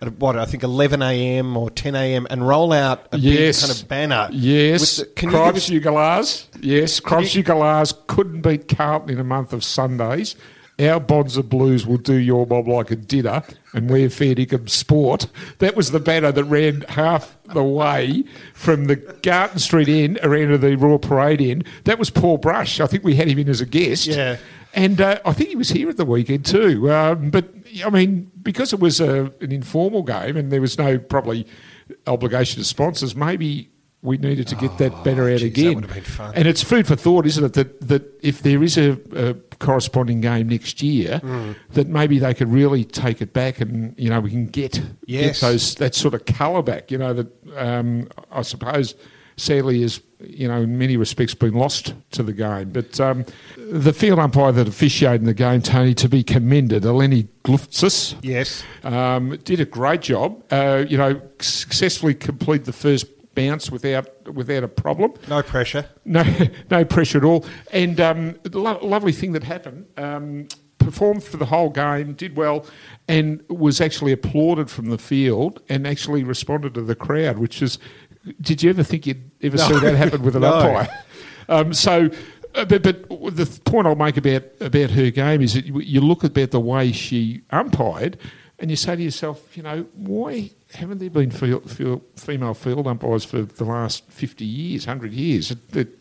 at 0.00 0.18
what 0.18 0.36
I 0.36 0.44
think 0.44 0.62
11 0.62 1.02
a.m. 1.02 1.56
or 1.56 1.70
10 1.70 1.94
a.m. 1.94 2.26
and 2.30 2.46
roll 2.46 2.72
out 2.72 3.08
a 3.12 3.18
yes. 3.18 3.60
big 3.60 3.68
kind 3.68 3.80
of 3.80 3.88
banner. 3.88 4.28
Yes, 4.32 4.96
the, 4.96 5.06
Cribs 5.06 5.70
Ugalars. 5.70 6.46
Yes, 6.60 7.00
Cribs 7.00 7.34
Ugalars 7.34 7.94
couldn't 8.06 8.42
beat 8.42 8.68
Carlton 8.68 9.10
in 9.10 9.20
a 9.20 9.24
month 9.24 9.52
of 9.52 9.64
Sundays 9.64 10.36
our 10.82 11.00
Bonza 11.00 11.42
Blues 11.42 11.86
will 11.86 11.98
do 11.98 12.14
your 12.14 12.46
mob 12.46 12.68
like 12.68 12.90
a 12.90 12.96
dinner 12.96 13.42
and 13.72 13.90
we're 13.90 14.10
fair 14.10 14.34
dinkum 14.34 14.68
sport. 14.68 15.26
That 15.58 15.76
was 15.76 15.90
the 15.90 16.00
banner 16.00 16.32
that 16.32 16.44
ran 16.44 16.82
half 16.82 17.36
the 17.44 17.62
way 17.62 18.24
from 18.54 18.86
the 18.86 18.96
Garton 18.96 19.58
Street 19.58 19.88
Inn 19.88 20.18
around 20.22 20.48
to 20.48 20.58
the 20.58 20.76
Royal 20.76 20.98
Parade 20.98 21.40
Inn. 21.40 21.64
That 21.84 21.98
was 21.98 22.10
Paul 22.10 22.38
Brush. 22.38 22.80
I 22.80 22.86
think 22.86 23.04
we 23.04 23.16
had 23.16 23.28
him 23.28 23.38
in 23.38 23.48
as 23.48 23.60
a 23.60 23.66
guest. 23.66 24.06
Yeah. 24.06 24.36
And 24.74 25.00
uh, 25.00 25.20
I 25.24 25.32
think 25.32 25.50
he 25.50 25.56
was 25.56 25.70
here 25.70 25.88
at 25.88 25.96
the 25.96 26.04
weekend 26.04 26.46
too. 26.46 26.90
Um, 26.90 27.30
but, 27.30 27.46
I 27.84 27.90
mean, 27.90 28.30
because 28.42 28.72
it 28.72 28.80
was 28.80 29.00
a, 29.00 29.32
an 29.40 29.52
informal 29.52 30.02
game 30.02 30.36
and 30.36 30.50
there 30.50 30.60
was 30.60 30.78
no 30.78 30.98
probably 30.98 31.46
obligation 32.06 32.62
to 32.62 32.64
sponsors, 32.64 33.14
maybe 33.14 33.71
we 34.02 34.18
needed 34.18 34.48
to 34.48 34.56
get 34.56 34.78
that 34.78 35.04
banner 35.04 35.30
out 35.30 35.38
geez, 35.38 35.58
again. 35.58 35.88
And 36.34 36.48
it's 36.48 36.62
food 36.62 36.88
for 36.88 36.96
thought, 36.96 37.24
isn't 37.24 37.44
it? 37.44 37.52
That 37.52 37.80
that 37.88 38.18
if 38.20 38.42
there 38.42 38.62
is 38.62 38.76
a, 38.76 38.98
a 39.14 39.34
corresponding 39.58 40.20
game 40.20 40.48
next 40.48 40.82
year, 40.82 41.20
mm. 41.22 41.54
that 41.70 41.86
maybe 41.86 42.18
they 42.18 42.34
could 42.34 42.50
really 42.52 42.84
take 42.84 43.22
it 43.22 43.32
back, 43.32 43.60
and 43.60 43.94
you 43.96 44.10
know 44.10 44.20
we 44.20 44.30
can 44.30 44.46
get 44.46 44.82
yes. 45.06 45.40
get 45.40 45.46
those 45.46 45.74
that 45.76 45.94
sort 45.94 46.14
of 46.14 46.24
colour 46.26 46.62
back. 46.62 46.90
You 46.90 46.98
know 46.98 47.14
that 47.14 47.56
um, 47.56 48.08
I 48.32 48.42
suppose 48.42 48.96
sadly 49.36 49.82
is 49.82 50.00
you 50.18 50.48
know 50.48 50.62
in 50.62 50.78
many 50.78 50.96
respects 50.96 51.32
been 51.32 51.54
lost 51.54 51.94
to 52.10 52.24
the 52.24 52.32
game. 52.32 52.70
But 52.70 52.98
um, 52.98 53.24
the 53.56 53.92
field 53.92 54.18
umpire 54.18 54.50
that 54.50 54.66
officiated 54.66 55.20
in 55.20 55.26
the 55.26 55.34
game, 55.34 55.62
Tony, 55.62 55.94
to 55.94 56.08
be 56.08 56.24
commended, 56.24 56.82
Eleni 56.82 57.28
Glouftsis, 57.44 58.16
yes, 58.20 58.64
um, 58.82 59.36
did 59.44 59.60
a 59.60 59.64
great 59.64 60.02
job. 60.02 60.42
Uh, 60.50 60.84
you 60.88 60.98
know, 60.98 61.22
successfully 61.38 62.14
complete 62.14 62.64
the 62.64 62.72
first 62.72 63.06
bounce 63.34 63.70
without 63.70 64.32
without 64.32 64.64
a 64.64 64.68
problem. 64.68 65.14
No 65.28 65.42
pressure. 65.42 65.86
No, 66.04 66.24
no 66.70 66.84
pressure 66.84 67.18
at 67.18 67.24
all. 67.24 67.46
And 67.72 68.00
um, 68.00 68.38
the 68.42 68.58
lo- 68.58 68.80
lovely 68.82 69.12
thing 69.12 69.32
that 69.32 69.44
happened. 69.44 69.86
Um, 69.96 70.48
performed 70.78 71.22
for 71.22 71.36
the 71.36 71.46
whole 71.46 71.70
game, 71.70 72.12
did 72.14 72.36
well, 72.36 72.66
and 73.06 73.40
was 73.48 73.80
actually 73.80 74.10
applauded 74.10 74.68
from 74.68 74.86
the 74.86 74.98
field 74.98 75.62
and 75.68 75.86
actually 75.86 76.24
responded 76.24 76.74
to 76.74 76.82
the 76.82 76.94
crowd, 76.94 77.38
which 77.38 77.62
is. 77.62 77.78
Did 78.40 78.62
you 78.62 78.70
ever 78.70 78.84
think 78.84 79.06
you'd 79.06 79.30
ever 79.42 79.56
no. 79.56 79.68
see 79.68 79.78
that 79.80 79.96
happen 79.96 80.22
with 80.22 80.36
an 80.36 80.42
no. 80.42 80.52
umpire? 80.52 81.04
Um, 81.48 81.72
so, 81.72 82.08
uh, 82.54 82.64
but, 82.64 82.82
but 82.82 83.08
the 83.08 83.60
point 83.64 83.86
I'll 83.86 83.94
make 83.94 84.16
about 84.16 84.44
about 84.60 84.90
her 84.90 85.10
game 85.10 85.42
is 85.42 85.54
that 85.54 85.66
you 85.66 86.00
look 86.00 86.24
about 86.24 86.50
the 86.50 86.60
way 86.60 86.92
she 86.92 87.42
umpired, 87.50 88.18
and 88.58 88.70
you 88.70 88.76
say 88.76 88.96
to 88.96 89.02
yourself, 89.02 89.56
you 89.56 89.62
know, 89.62 89.86
why 89.94 90.50
haven't 90.74 90.98
there 90.98 91.10
been 91.10 91.30
female 91.30 92.54
field 92.54 92.86
umpires 92.86 93.24
for 93.24 93.42
the 93.42 93.64
last 93.64 94.10
50 94.10 94.44
years, 94.44 94.86
100 94.86 95.12
years? 95.12 95.50
It, 95.50 95.58
it, 95.76 95.98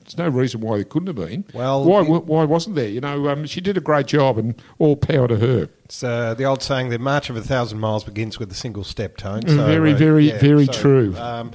there's 0.00 0.18
no 0.18 0.28
reason 0.28 0.60
why 0.60 0.76
there 0.76 0.84
couldn't 0.84 1.06
have 1.06 1.16
been. 1.16 1.44
Well, 1.54 1.84
why, 1.84 2.02
why 2.02 2.44
wasn't 2.44 2.76
there? 2.76 2.88
You 2.88 3.00
know, 3.00 3.28
um, 3.28 3.46
she 3.46 3.60
did 3.60 3.76
a 3.76 3.80
great 3.80 4.06
job, 4.06 4.36
and 4.36 4.54
all 4.78 4.96
power 4.96 5.26
to 5.28 5.36
her. 5.38 5.70
So 5.88 6.08
uh, 6.08 6.34
the 6.34 6.44
old 6.44 6.62
saying: 6.62 6.90
"The 6.90 6.98
march 6.98 7.30
of 7.30 7.36
a 7.36 7.40
thousand 7.40 7.78
miles 7.78 8.04
begins 8.04 8.38
with 8.38 8.52
a 8.52 8.54
single 8.54 8.84
step." 8.84 9.16
Tone. 9.16 9.42
So, 9.48 9.64
very, 9.64 9.94
very, 9.94 10.30
uh, 10.30 10.34
yeah, 10.34 10.40
very 10.40 10.66
so, 10.66 10.72
true. 10.72 11.16
Um, 11.16 11.52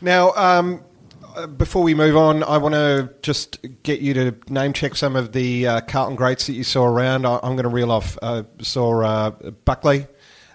now, 0.00 0.32
um, 0.32 0.82
uh, 1.36 1.46
before 1.46 1.82
we 1.82 1.94
move 1.94 2.16
on, 2.16 2.42
I 2.42 2.56
want 2.56 2.74
to 2.74 3.12
just 3.20 3.58
get 3.82 4.00
you 4.00 4.14
to 4.14 4.34
name 4.48 4.72
check 4.72 4.96
some 4.96 5.14
of 5.14 5.32
the 5.32 5.66
uh, 5.66 5.80
Carlton 5.82 6.16
greats 6.16 6.46
that 6.46 6.54
you 6.54 6.64
saw 6.64 6.84
around. 6.84 7.26
I, 7.26 7.34
am 7.42 7.54
going 7.54 7.64
to 7.64 7.68
reel 7.68 7.92
off. 7.92 8.16
Uh, 8.22 8.44
saw 8.60 9.02
uh, 9.02 9.30
Buckley. 9.64 10.06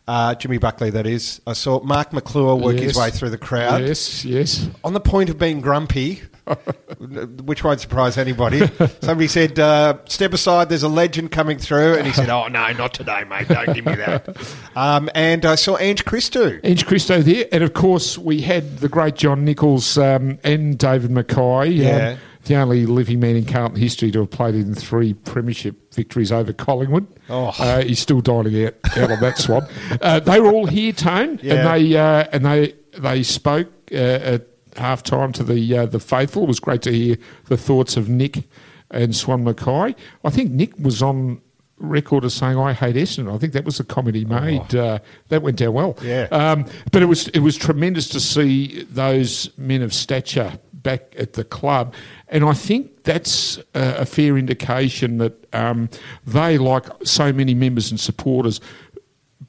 Uh, 0.08 0.36
Jimmy 0.36 0.60
Buckley, 0.60 0.92
that 0.92 1.08
is. 1.08 1.42
I 1.48 1.54
saw 1.54 1.82
Mark 1.82 2.14
Maclure 2.14 2.56
work 2.56 2.76
yes. 2.76 2.84
his 2.84 2.98
way 2.98 3.10
through 3.10 3.32
the 3.32 3.40
crowd. 3.40 3.82
Yes, 3.82 4.24
yes. 4.24 4.70
On 4.84 4.94
the 4.94 5.00
point 5.00 5.32
of 5.32 5.40
being 5.40 5.62
grumpy, 5.62 6.22
which 7.44 7.64
won't 7.64 7.80
surprise 7.80 8.18
anybody. 8.18 8.60
Somebody 9.02 9.28
said, 9.28 9.58
uh, 9.58 9.98
"Step 10.08 10.34
aside. 10.34 10.70
There's 10.70 10.84
a 10.84 10.90
legend 10.90 11.32
coming 11.32 11.58
through," 11.58 11.96
and 11.96 12.06
he 12.06 12.14
said, 12.14 12.30
"Oh 12.30 12.48
no, 12.48 12.72
not 12.74 12.94
today, 12.94 13.24
mate. 13.24 13.48
Don't 13.48 13.74
give 13.74 13.86
me 13.86 13.96
that." 13.96 14.28
Um, 14.76 15.10
and 15.16 15.46
I 15.46 15.56
saw 15.56 15.78
Ange 15.78 16.04
Christo. 16.04 16.60
Ange 16.62 16.86
Christou 16.86 17.24
there, 17.24 17.46
and 17.54 17.64
of 17.64 17.74
course 17.74 18.18
we 18.18 18.42
had 18.42 18.80
the 18.80 18.90
great 18.90 19.16
John 19.16 19.46
Nicholls 19.46 19.98
um, 19.98 20.38
and 20.44 20.78
David 20.78 21.12
Mackay. 21.12 21.70
Yeah. 21.70 22.10
Um, 22.12 22.18
the 22.46 22.56
only 22.56 22.86
living 22.86 23.20
man 23.20 23.36
in 23.36 23.46
Carlton 23.46 23.80
history 23.80 24.12
to 24.12 24.20
have 24.20 24.32
played 24.32 24.56
in 24.56 24.74
three 24.74 25.14
premiership 25.14 25.94
victories 25.94 26.32
over 26.32 26.54
Collingwood. 26.54 27.08
Oh. 27.30 27.54
Uh, 27.58 27.84
he's 27.84 28.00
still 28.00 28.22
dining 28.22 28.66
out, 28.66 28.75
out 28.98 29.12
on 29.12 29.20
that 29.20 29.38
swab. 29.38 29.70
Uh, 30.02 30.20
they 30.20 30.40
were 30.40 30.52
all 30.52 30.68
here, 30.68 30.94
Tone, 30.94 31.40
yeah. 31.42 31.54
and 31.54 31.68
they 31.68 31.98
uh, 31.98 32.28
and 32.32 32.46
they 32.46 32.74
they 32.98 33.24
spoke 33.24 33.72
uh, 33.92 33.96
at 33.96 34.48
half 34.78 35.04
time 35.04 35.32
to 35.34 35.44
the 35.44 35.78
uh, 35.78 35.86
the 35.86 36.00
faithful. 36.00 36.44
It 36.44 36.48
was 36.48 36.60
great 36.60 36.82
to 36.84 36.92
hear 36.92 37.18
the 37.46 37.58
thoughts 37.58 37.98
of 37.98 38.10
Nick 38.10 38.44
and 38.92 39.16
Swan 39.16 39.44
Mackay. 39.44 39.96
I 40.24 40.30
think 40.30 40.52
Nick 40.52 40.74
was 40.80 41.02
on 41.02 41.42
record 41.78 42.24
as 42.24 42.34
saying 42.34 42.58
I 42.58 42.74
hate 42.74 42.96
Essendon. 42.96 43.34
I 43.34 43.38
think 43.38 43.54
that 43.54 43.66
was 43.66 43.78
the 43.78 43.84
comment 43.84 44.16
he 44.16 44.25
made. 44.25 44.75
Oh. 44.75 44.86
Uh, 44.86 45.00
that 45.30 45.42
went 45.42 45.58
down 45.58 45.74
well. 45.74 45.98
Yeah. 46.02 46.28
Um, 46.32 46.66
but 46.92 47.02
it 47.02 47.06
was 47.06 47.28
it 47.30 47.40
was 47.40 47.58
tremendous 47.58 48.08
to 48.10 48.20
see 48.20 48.84
those 48.84 49.50
men 49.58 49.82
of 49.82 49.94
stature 49.94 50.60
back 50.86 51.15
at 51.18 51.34
the 51.34 51.44
club. 51.44 51.94
And 52.30 52.46
I 52.46 52.54
think 52.54 53.04
that's 53.04 53.60
a, 53.74 54.06
fair 54.06 54.38
indication 54.38 55.18
that 55.18 55.54
um, 55.54 55.89
they, 56.25 56.60
like 56.60 56.86
so 57.04 57.34
many 57.34 57.56
members 57.56 57.89
and 57.89 58.00
supporters, 58.00 58.62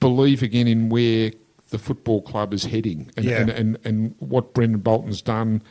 believe 0.00 0.43
again 0.43 0.66
in 0.66 0.88
where 0.88 1.31
the 1.69 1.78
football 1.78 2.23
club 2.23 2.55
is 2.55 2.64
heading 2.64 3.11
and, 3.16 3.26
yeah. 3.26 3.40
and, 3.40 3.50
and, 3.50 3.78
and, 3.85 4.14
what 4.19 4.55
Brendon 4.55 4.81
Bolton's 4.81 5.21
done 5.21 5.62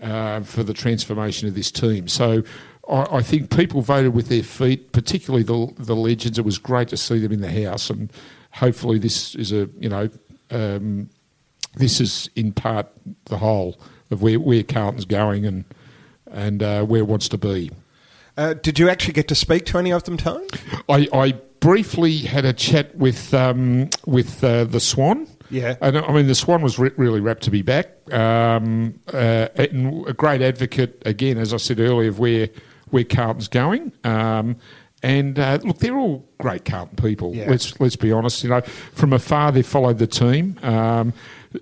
uh, 0.00 0.42
for 0.42 0.62
the 0.62 0.74
transformation 0.74 1.48
of 1.48 1.54
this 1.54 1.72
team. 1.72 2.06
So 2.06 2.44
I, 2.88 3.16
I, 3.16 3.22
think 3.22 3.54
people 3.54 3.82
voted 3.82 4.14
with 4.14 4.28
their 4.28 4.44
feet, 4.44 4.92
particularly 4.92 5.42
the, 5.42 5.72
the 5.76 5.96
legends. 5.96 6.38
It 6.38 6.44
was 6.44 6.58
great 6.58 6.88
to 6.88 6.96
see 6.96 7.18
them 7.18 7.32
in 7.32 7.40
the 7.40 7.64
house, 7.64 7.90
and 7.90 8.12
hopefully 8.52 8.98
this 8.98 9.34
is 9.34 9.50
a 9.52 9.68
you 9.78 9.88
know 9.88 10.08
um, 10.50 11.10
this 11.74 12.00
is 12.00 12.30
in 12.36 12.52
part 12.52 12.88
the 13.26 13.38
whole 13.38 13.80
of 14.10 14.22
where, 14.22 14.38
where 14.38 14.62
Carlton's 14.62 15.04
going 15.04 15.46
and 15.46 15.64
and 16.30 16.62
uh, 16.62 16.84
where 16.84 17.00
it 17.00 17.06
wants 17.06 17.28
to 17.30 17.38
be. 17.38 17.70
Uh, 18.36 18.54
did 18.54 18.78
you 18.78 18.88
actually 18.88 19.12
get 19.12 19.28
to 19.28 19.34
speak 19.34 19.66
to 19.66 19.78
any 19.78 19.92
of 19.92 20.04
them, 20.04 20.16
Tone? 20.16 20.46
I, 20.88 21.08
I 21.12 21.32
briefly 21.58 22.18
had 22.18 22.44
a 22.44 22.52
chat 22.52 22.94
with 22.96 23.34
um, 23.34 23.90
with 24.06 24.42
uh, 24.42 24.64
the 24.64 24.80
Swan. 24.80 25.26
Yeah. 25.50 25.74
And 25.80 25.98
I 25.98 26.12
mean, 26.12 26.28
the 26.28 26.34
Swan 26.34 26.62
was 26.62 26.78
re- 26.78 26.92
really 26.96 27.20
rapt 27.20 27.42
to 27.42 27.50
be 27.50 27.62
back. 27.62 27.88
Um, 28.12 29.00
uh, 29.12 29.48
and 29.56 30.06
a 30.06 30.12
great 30.12 30.42
advocate, 30.42 31.02
again, 31.04 31.38
as 31.38 31.52
I 31.52 31.56
said 31.56 31.80
earlier, 31.80 32.08
of 32.08 32.20
where, 32.20 32.48
where 32.90 33.04
Carlton's 33.04 33.48
going. 33.48 33.92
Um, 34.04 34.56
and 35.02 35.38
uh, 35.38 35.58
look, 35.64 35.78
they're 35.78 35.98
all 35.98 36.28
great 36.38 36.64
Carlton 36.64 36.96
people. 36.96 37.34
Yeah. 37.34 37.50
Let's 37.50 37.80
let's 37.80 37.96
be 37.96 38.12
honest. 38.12 38.44
You 38.44 38.50
know, 38.50 38.60
from 38.60 39.12
afar 39.12 39.50
they 39.50 39.62
followed 39.62 39.98
the 39.98 40.06
team. 40.06 40.58
Um, 40.62 41.12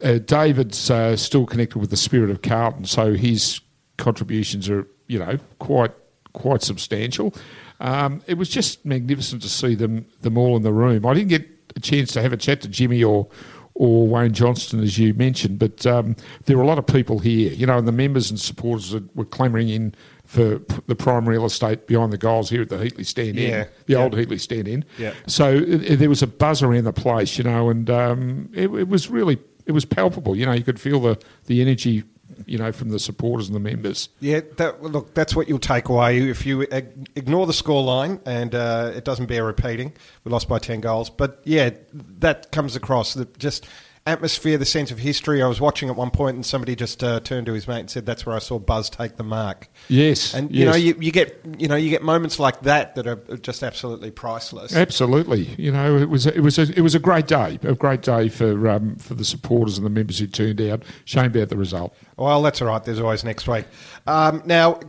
uh, 0.02 0.18
David's 0.18 0.90
uh, 0.90 1.16
still 1.16 1.46
connected 1.46 1.78
with 1.78 1.90
the 1.90 1.96
spirit 1.96 2.30
of 2.30 2.42
Carlton, 2.42 2.84
so 2.84 3.14
his 3.14 3.60
contributions 3.96 4.68
are 4.68 4.86
you 5.06 5.18
know 5.18 5.38
quite 5.58 5.92
quite 6.32 6.62
substantial. 6.62 7.34
Um, 7.80 8.22
it 8.26 8.34
was 8.34 8.48
just 8.48 8.84
magnificent 8.84 9.42
to 9.42 9.48
see 9.48 9.74
them 9.74 10.06
them 10.20 10.36
all 10.36 10.56
in 10.56 10.62
the 10.62 10.72
room. 10.72 11.06
I 11.06 11.14
didn't 11.14 11.28
get 11.28 11.46
a 11.76 11.80
chance 11.80 12.12
to 12.12 12.22
have 12.22 12.32
a 12.32 12.36
chat 12.36 12.60
to 12.62 12.68
Jimmy 12.68 13.02
or 13.02 13.28
or 13.74 14.08
Wayne 14.08 14.32
Johnston, 14.32 14.82
as 14.82 14.98
you 14.98 15.14
mentioned, 15.14 15.60
but 15.60 15.86
um, 15.86 16.16
there 16.46 16.56
were 16.56 16.64
a 16.64 16.66
lot 16.66 16.78
of 16.78 16.86
people 16.86 17.20
here, 17.20 17.52
you 17.52 17.64
know, 17.64 17.78
and 17.78 17.86
the 17.86 17.92
members 17.92 18.28
and 18.28 18.38
supporters 18.38 18.90
that 18.90 19.14
were 19.14 19.24
clamouring 19.24 19.68
in 19.68 19.94
for 20.24 20.60
the 20.88 20.96
prime 20.96 21.28
real 21.28 21.44
estate 21.44 21.86
behind 21.86 22.12
the 22.12 22.18
goals 22.18 22.50
here 22.50 22.62
at 22.62 22.70
the 22.70 22.76
Heatley 22.76 23.06
Stand 23.06 23.36
Yeah, 23.36 23.60
Inn, 23.62 23.68
the 23.86 23.92
yeah. 23.92 23.98
old 24.00 24.14
Heatley 24.14 24.40
Stand 24.40 24.66
In. 24.66 24.84
Yeah. 24.98 25.14
So 25.28 25.54
it, 25.54 25.96
there 25.98 26.08
was 26.08 26.22
a 26.24 26.26
buzz 26.26 26.60
around 26.60 26.84
the 26.84 26.92
place, 26.92 27.38
you 27.38 27.44
know, 27.44 27.70
and 27.70 27.88
um, 27.88 28.50
it, 28.52 28.68
it 28.68 28.88
was 28.88 29.08
really 29.08 29.38
it 29.68 29.72
was 29.72 29.84
palpable. 29.84 30.34
You 30.34 30.46
know, 30.46 30.52
you 30.52 30.64
could 30.64 30.80
feel 30.80 30.98
the 30.98 31.20
the 31.44 31.60
energy, 31.60 32.02
you 32.46 32.58
know, 32.58 32.72
from 32.72 32.88
the 32.88 32.98
supporters 32.98 33.46
and 33.46 33.54
the 33.54 33.60
members. 33.60 34.08
Yeah, 34.18 34.40
that, 34.56 34.82
look, 34.82 35.14
that's 35.14 35.36
what 35.36 35.46
you'll 35.48 35.58
take 35.58 35.88
away 35.90 36.18
if 36.18 36.46
you 36.46 36.62
ignore 36.62 37.46
the 37.46 37.52
scoreline 37.52 38.20
and 38.26 38.54
uh, 38.54 38.92
it 38.96 39.04
doesn't 39.04 39.26
bear 39.26 39.44
repeating. 39.44 39.92
We 40.24 40.32
lost 40.32 40.48
by 40.48 40.58
10 40.58 40.80
goals. 40.80 41.10
But 41.10 41.42
yeah, 41.44 41.70
that 41.92 42.50
comes 42.50 42.74
across. 42.74 43.12
The 43.12 43.26
just 43.38 43.68
atmosphere, 44.08 44.58
the 44.58 44.64
sense 44.64 44.90
of 44.90 44.98
history. 44.98 45.42
I 45.42 45.46
was 45.46 45.60
watching 45.60 45.88
at 45.88 45.96
one 45.96 46.10
point 46.10 46.34
and 46.34 46.44
somebody 46.44 46.74
just 46.74 47.04
uh, 47.04 47.20
turned 47.20 47.46
to 47.46 47.52
his 47.52 47.68
mate 47.68 47.80
and 47.80 47.90
said, 47.90 48.06
That's 48.06 48.26
where 48.26 48.34
I 48.34 48.38
saw 48.38 48.58
Buzz 48.58 48.90
take 48.90 49.16
the 49.16 49.22
mark. 49.22 49.68
Yes, 49.88 50.34
And 50.34 50.50
you 50.50 50.64
yes. 50.64 50.72
know, 50.72 50.76
you, 50.76 50.96
you 50.98 51.12
get 51.12 51.40
you 51.58 51.68
know 51.68 51.76
you 51.76 51.90
get 51.90 52.02
moments 52.02 52.38
like 52.38 52.62
that 52.62 52.94
that 52.96 53.06
are 53.06 53.16
just 53.36 53.62
absolutely 53.62 54.10
priceless. 54.10 54.74
Absolutely, 54.74 55.44
you 55.58 55.70
know 55.70 55.96
it 55.96 56.08
was 56.08 56.26
it 56.26 56.40
was 56.40 56.58
a, 56.58 56.62
it 56.62 56.80
was 56.80 56.94
a 56.94 56.98
great 56.98 57.26
day, 57.26 57.58
a 57.62 57.74
great 57.74 58.02
day 58.02 58.28
for 58.28 58.68
um, 58.68 58.96
for 58.96 59.14
the 59.14 59.24
supporters 59.24 59.78
and 59.78 59.86
the 59.86 59.90
members 59.90 60.18
who 60.18 60.26
turned 60.26 60.60
out. 60.60 60.82
Shame 61.04 61.26
about 61.26 61.48
the 61.50 61.56
result. 61.56 61.94
Well, 62.16 62.42
that's 62.42 62.60
all 62.60 62.68
right. 62.68 62.82
There's 62.82 63.00
always 63.00 63.24
next 63.24 63.46
week. 63.46 63.66
Um, 64.06 64.42
now, 64.44 64.80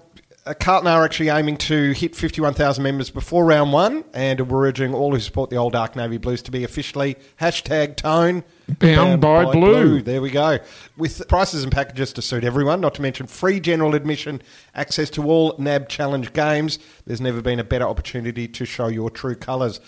Uh, 0.45 0.53
Carlton 0.53 0.87
are 0.87 1.03
actually 1.03 1.29
aiming 1.29 1.57
to 1.57 1.91
hit 1.91 2.15
51,000 2.15 2.81
members 2.81 3.09
before 3.09 3.45
round 3.45 3.73
one, 3.73 4.05
and 4.13 4.49
we're 4.49 4.67
urging 4.67 4.93
all 4.93 5.13
who 5.13 5.19
support 5.19 5.49
the 5.49 5.57
old 5.57 5.73
Dark 5.73 5.95
Navy 5.95 6.17
Blues 6.17 6.41
to 6.43 6.51
be 6.51 6.63
officially 6.63 7.17
hashtag 7.39 7.97
tone 7.97 8.43
Bound 8.79 9.19
by 9.19 9.51
blue. 9.51 10.01
There 10.01 10.21
we 10.21 10.29
go. 10.29 10.59
With 10.95 11.27
prices 11.27 11.63
and 11.63 11.71
packages 11.71 12.13
to 12.13 12.21
suit 12.21 12.43
everyone, 12.43 12.79
not 12.81 12.95
to 12.95 13.01
mention 13.01 13.27
free 13.27 13.59
general 13.59 13.95
admission, 13.95 14.41
access 14.75 15.09
to 15.11 15.25
all 15.25 15.55
NAB 15.57 15.89
Challenge 15.89 16.31
games. 16.33 16.79
There's 17.05 17.21
never 17.21 17.41
been 17.41 17.59
a 17.59 17.63
better 17.63 17.85
opportunity 17.85 18.47
to 18.47 18.65
show 18.65 18.87
your 18.87 19.09
true 19.09 19.35
colours. 19.35 19.79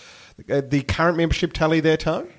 Uh, 0.50 0.62
the 0.62 0.82
current 0.84 1.18
membership 1.18 1.54
tally 1.54 1.80
there, 1.80 1.98
Tony? 1.98 2.30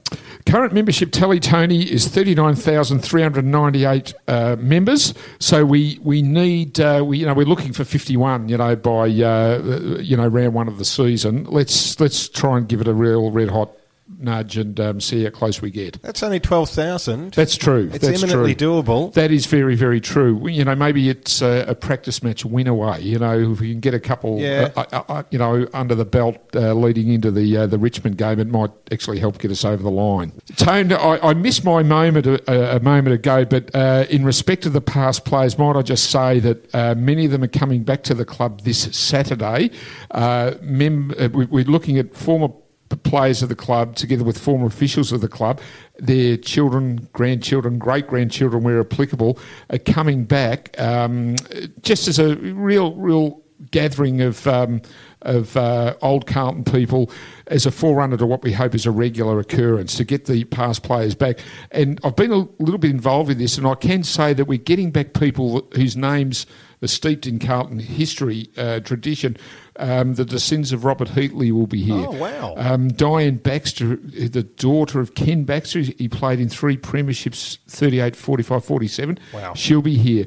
Current 0.46 0.72
membership 0.72 1.10
tally, 1.12 1.40
Tony, 1.40 1.82
is 1.82 2.08
39,398 2.08 4.14
uh, 4.28 4.56
members. 4.58 5.14
So 5.38 5.64
we 5.64 5.98
we 6.02 6.20
need 6.20 6.80
uh, 6.80 7.04
we 7.06 7.18
you 7.18 7.26
know 7.26 7.34
we're 7.34 7.46
looking 7.46 7.72
for 7.72 7.84
51. 7.84 8.48
You 8.48 8.58
know 8.58 8.74
by 8.76 9.04
uh, 9.04 9.98
you 10.00 10.16
know 10.16 10.26
round 10.26 10.54
one 10.54 10.66
of 10.68 10.78
the 10.78 10.84
season. 10.84 11.44
Let's 11.44 12.00
let's 12.00 12.28
try 12.28 12.58
and 12.58 12.68
give 12.68 12.80
it 12.80 12.88
a 12.88 12.94
real 12.94 13.30
red 13.30 13.50
hot 13.50 13.70
nudge 14.18 14.56
and 14.56 14.78
um, 14.80 15.00
see 15.00 15.24
how 15.24 15.30
close 15.30 15.60
we 15.62 15.70
get. 15.70 16.00
That's 16.02 16.22
only 16.22 16.40
12,000. 16.40 17.32
That's 17.34 17.56
true. 17.56 17.90
It's 17.92 18.04
That's 18.06 18.22
eminently 18.22 18.54
true. 18.54 18.68
doable. 18.82 19.12
That 19.14 19.30
is 19.30 19.46
very, 19.46 19.74
very 19.74 20.00
true. 20.00 20.48
You 20.48 20.64
know, 20.64 20.74
maybe 20.74 21.08
it's 21.08 21.42
a, 21.42 21.64
a 21.68 21.74
practice 21.74 22.22
match 22.22 22.44
win 22.44 22.66
away. 22.66 23.00
You 23.00 23.18
know, 23.18 23.52
if 23.52 23.60
we 23.60 23.70
can 23.72 23.80
get 23.80 23.94
a 23.94 24.00
couple, 24.00 24.38
Yeah. 24.40 24.70
uh, 24.76 24.84
uh, 24.92 25.02
uh, 25.08 25.22
you 25.30 25.38
know, 25.38 25.66
under 25.74 25.94
the 25.94 26.04
belt 26.04 26.36
uh, 26.54 26.72
leading 26.74 27.08
into 27.12 27.30
the 27.30 27.56
uh, 27.56 27.66
the 27.66 27.78
Richmond 27.78 28.18
game, 28.18 28.38
it 28.40 28.48
might 28.48 28.70
actually 28.90 29.18
help 29.18 29.38
get 29.38 29.50
us 29.50 29.64
over 29.64 29.82
the 29.82 29.90
line. 29.90 30.32
Tone, 30.56 30.92
I, 30.92 31.18
I 31.30 31.34
missed 31.34 31.64
my 31.64 31.82
moment 31.82 32.26
a, 32.26 32.76
a 32.76 32.80
moment 32.80 33.14
ago, 33.14 33.44
but 33.44 33.74
uh, 33.74 34.04
in 34.10 34.24
respect 34.24 34.66
of 34.66 34.72
the 34.72 34.80
past 34.80 35.24
players, 35.24 35.58
might 35.58 35.76
I 35.76 35.82
just 35.82 36.10
say 36.10 36.40
that 36.40 36.74
uh, 36.74 36.94
many 36.96 37.24
of 37.24 37.30
them 37.32 37.42
are 37.42 37.48
coming 37.48 37.82
back 37.82 38.02
to 38.04 38.14
the 38.14 38.24
club 38.24 38.62
this 38.62 38.82
Saturday. 38.96 39.70
Uh, 40.10 40.52
mem- 40.62 41.12
uh, 41.18 41.28
we, 41.32 41.46
we're 41.46 41.64
looking 41.64 41.98
at 41.98 42.14
former 42.16 42.48
players 42.96 43.42
of 43.42 43.48
the 43.48 43.56
club, 43.56 43.96
together 43.96 44.24
with 44.24 44.38
former 44.38 44.66
officials 44.66 45.12
of 45.12 45.20
the 45.20 45.28
club, 45.28 45.60
their 45.98 46.36
children, 46.36 47.08
grandchildren, 47.12 47.78
great 47.78 48.06
grandchildren, 48.06 48.62
where 48.62 48.80
applicable, 48.80 49.38
are 49.70 49.78
coming 49.78 50.24
back 50.24 50.78
um, 50.80 51.36
just 51.82 52.08
as 52.08 52.18
a 52.18 52.36
real, 52.36 52.94
real 52.94 53.42
gathering 53.70 54.20
of. 54.20 54.46
Um, 54.46 54.82
of 55.24 55.56
uh, 55.56 55.94
old 56.02 56.26
Carlton 56.26 56.64
people 56.64 57.10
as 57.46 57.66
a 57.66 57.70
forerunner 57.70 58.16
to 58.16 58.26
what 58.26 58.42
we 58.42 58.52
hope 58.52 58.74
is 58.74 58.86
a 58.86 58.90
regular 58.90 59.38
occurrence 59.38 59.96
to 59.96 60.04
get 60.04 60.26
the 60.26 60.44
past 60.44 60.82
players 60.82 61.14
back. 61.14 61.38
And 61.70 62.00
I've 62.04 62.16
been 62.16 62.32
a 62.32 62.48
little 62.58 62.78
bit 62.78 62.90
involved 62.90 63.30
in 63.30 63.38
this, 63.38 63.58
and 63.58 63.66
I 63.66 63.74
can 63.74 64.02
say 64.02 64.32
that 64.34 64.46
we're 64.46 64.58
getting 64.58 64.90
back 64.90 65.14
people 65.14 65.68
whose 65.74 65.96
names 65.96 66.46
steeped 66.88 67.26
in 67.26 67.38
Carlton 67.38 67.78
history, 67.78 68.50
uh, 68.56 68.80
tradition. 68.80 69.36
Um, 69.76 70.14
the 70.14 70.24
descendants 70.24 70.72
of 70.72 70.84
Robert 70.84 71.08
Heatley 71.08 71.50
will 71.50 71.66
be 71.66 71.82
here. 71.82 72.06
Oh, 72.08 72.12
wow. 72.12 72.54
Um, 72.56 72.88
Diane 72.88 73.36
Baxter, 73.36 73.96
the 73.96 74.42
daughter 74.42 75.00
of 75.00 75.14
Ken 75.14 75.44
Baxter, 75.44 75.80
he 75.80 76.08
played 76.08 76.40
in 76.40 76.48
three 76.48 76.76
premierships 76.76 77.58
38, 77.68 78.14
45, 78.14 78.64
47. 78.64 79.18
Wow. 79.32 79.54
She'll 79.54 79.82
be 79.82 79.96
here. 79.96 80.26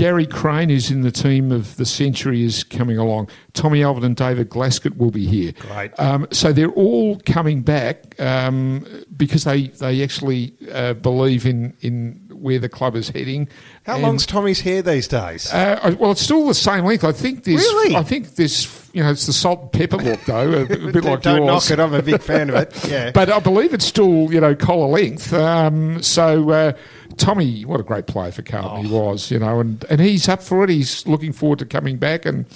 Gary 0.00 0.24
Crane, 0.26 0.70
who's 0.70 0.90
in 0.90 1.02
the 1.02 1.10
team 1.10 1.52
of 1.52 1.76
the 1.76 1.84
century, 1.84 2.42
is 2.42 2.64
coming 2.64 2.96
along. 2.96 3.28
Tommy 3.52 3.82
Alvin 3.82 4.02
and 4.02 4.16
David 4.16 4.48
Glascott 4.48 4.96
will 4.96 5.10
be 5.10 5.26
here. 5.26 5.52
Great. 5.58 5.92
Um, 6.00 6.26
so 6.30 6.54
they're 6.54 6.70
all 6.70 7.20
coming 7.26 7.60
back 7.60 8.18
um, 8.18 8.86
because 9.14 9.44
they, 9.44 9.66
they 9.66 10.02
actually 10.02 10.54
uh, 10.72 10.94
believe 10.94 11.44
in, 11.44 11.76
in 11.82 12.29
where 12.40 12.58
the 12.58 12.68
club 12.68 12.96
is 12.96 13.08
heading. 13.10 13.48
How 13.84 13.94
And- 13.94 14.02
long's 14.02 14.26
Tommy's 14.26 14.60
hair 14.60 14.82
these 14.82 15.06
days? 15.08 15.52
uh, 15.52 15.94
well, 15.98 16.12
it's 16.12 16.22
still 16.22 16.46
the 16.46 16.54
same 16.54 16.84
length. 16.84 17.04
I 17.04 17.12
think 17.12 17.44
there's. 17.44 17.60
Really? 17.60 17.96
I 17.96 18.02
think 18.02 18.34
there's. 18.36 18.76
You 18.92 19.04
know, 19.04 19.10
it's 19.12 19.26
the 19.26 19.32
salt 19.32 19.60
and 19.60 19.72
pepper 19.72 19.98
look 19.98 20.24
though, 20.24 20.50
a, 20.50 20.62
a 20.62 20.66
bit 20.92 21.04
like 21.04 21.22
Don't 21.22 21.44
yours. 21.44 21.46
knock 21.46 21.70
it. 21.70 21.80
I'm 21.80 21.94
a 21.94 22.02
big 22.02 22.20
fan 22.20 22.48
of 22.50 22.56
it. 22.56 22.88
Yeah. 22.88 23.12
But 23.12 23.30
I 23.30 23.38
believe 23.38 23.72
it's 23.72 23.84
still, 23.84 24.32
you 24.32 24.40
know, 24.40 24.56
collar 24.56 24.88
length. 24.88 25.32
Um, 25.32 26.02
so 26.02 26.50
uh, 26.50 26.72
Tommy, 27.16 27.64
what 27.64 27.78
a 27.78 27.84
great 27.84 28.08
player 28.08 28.32
for 28.32 28.42
Carlton 28.42 28.86
he 28.86 28.92
Oh. 28.92 29.00
was, 29.10 29.30
you 29.30 29.38
know, 29.38 29.60
and, 29.60 29.84
and 29.90 30.00
he's 30.00 30.28
up 30.28 30.42
for 30.42 30.64
it. 30.64 30.70
He's 30.70 31.06
looking 31.06 31.32
forward 31.32 31.60
to 31.60 31.66
coming 31.66 31.98
back, 31.98 32.26
and 32.26 32.46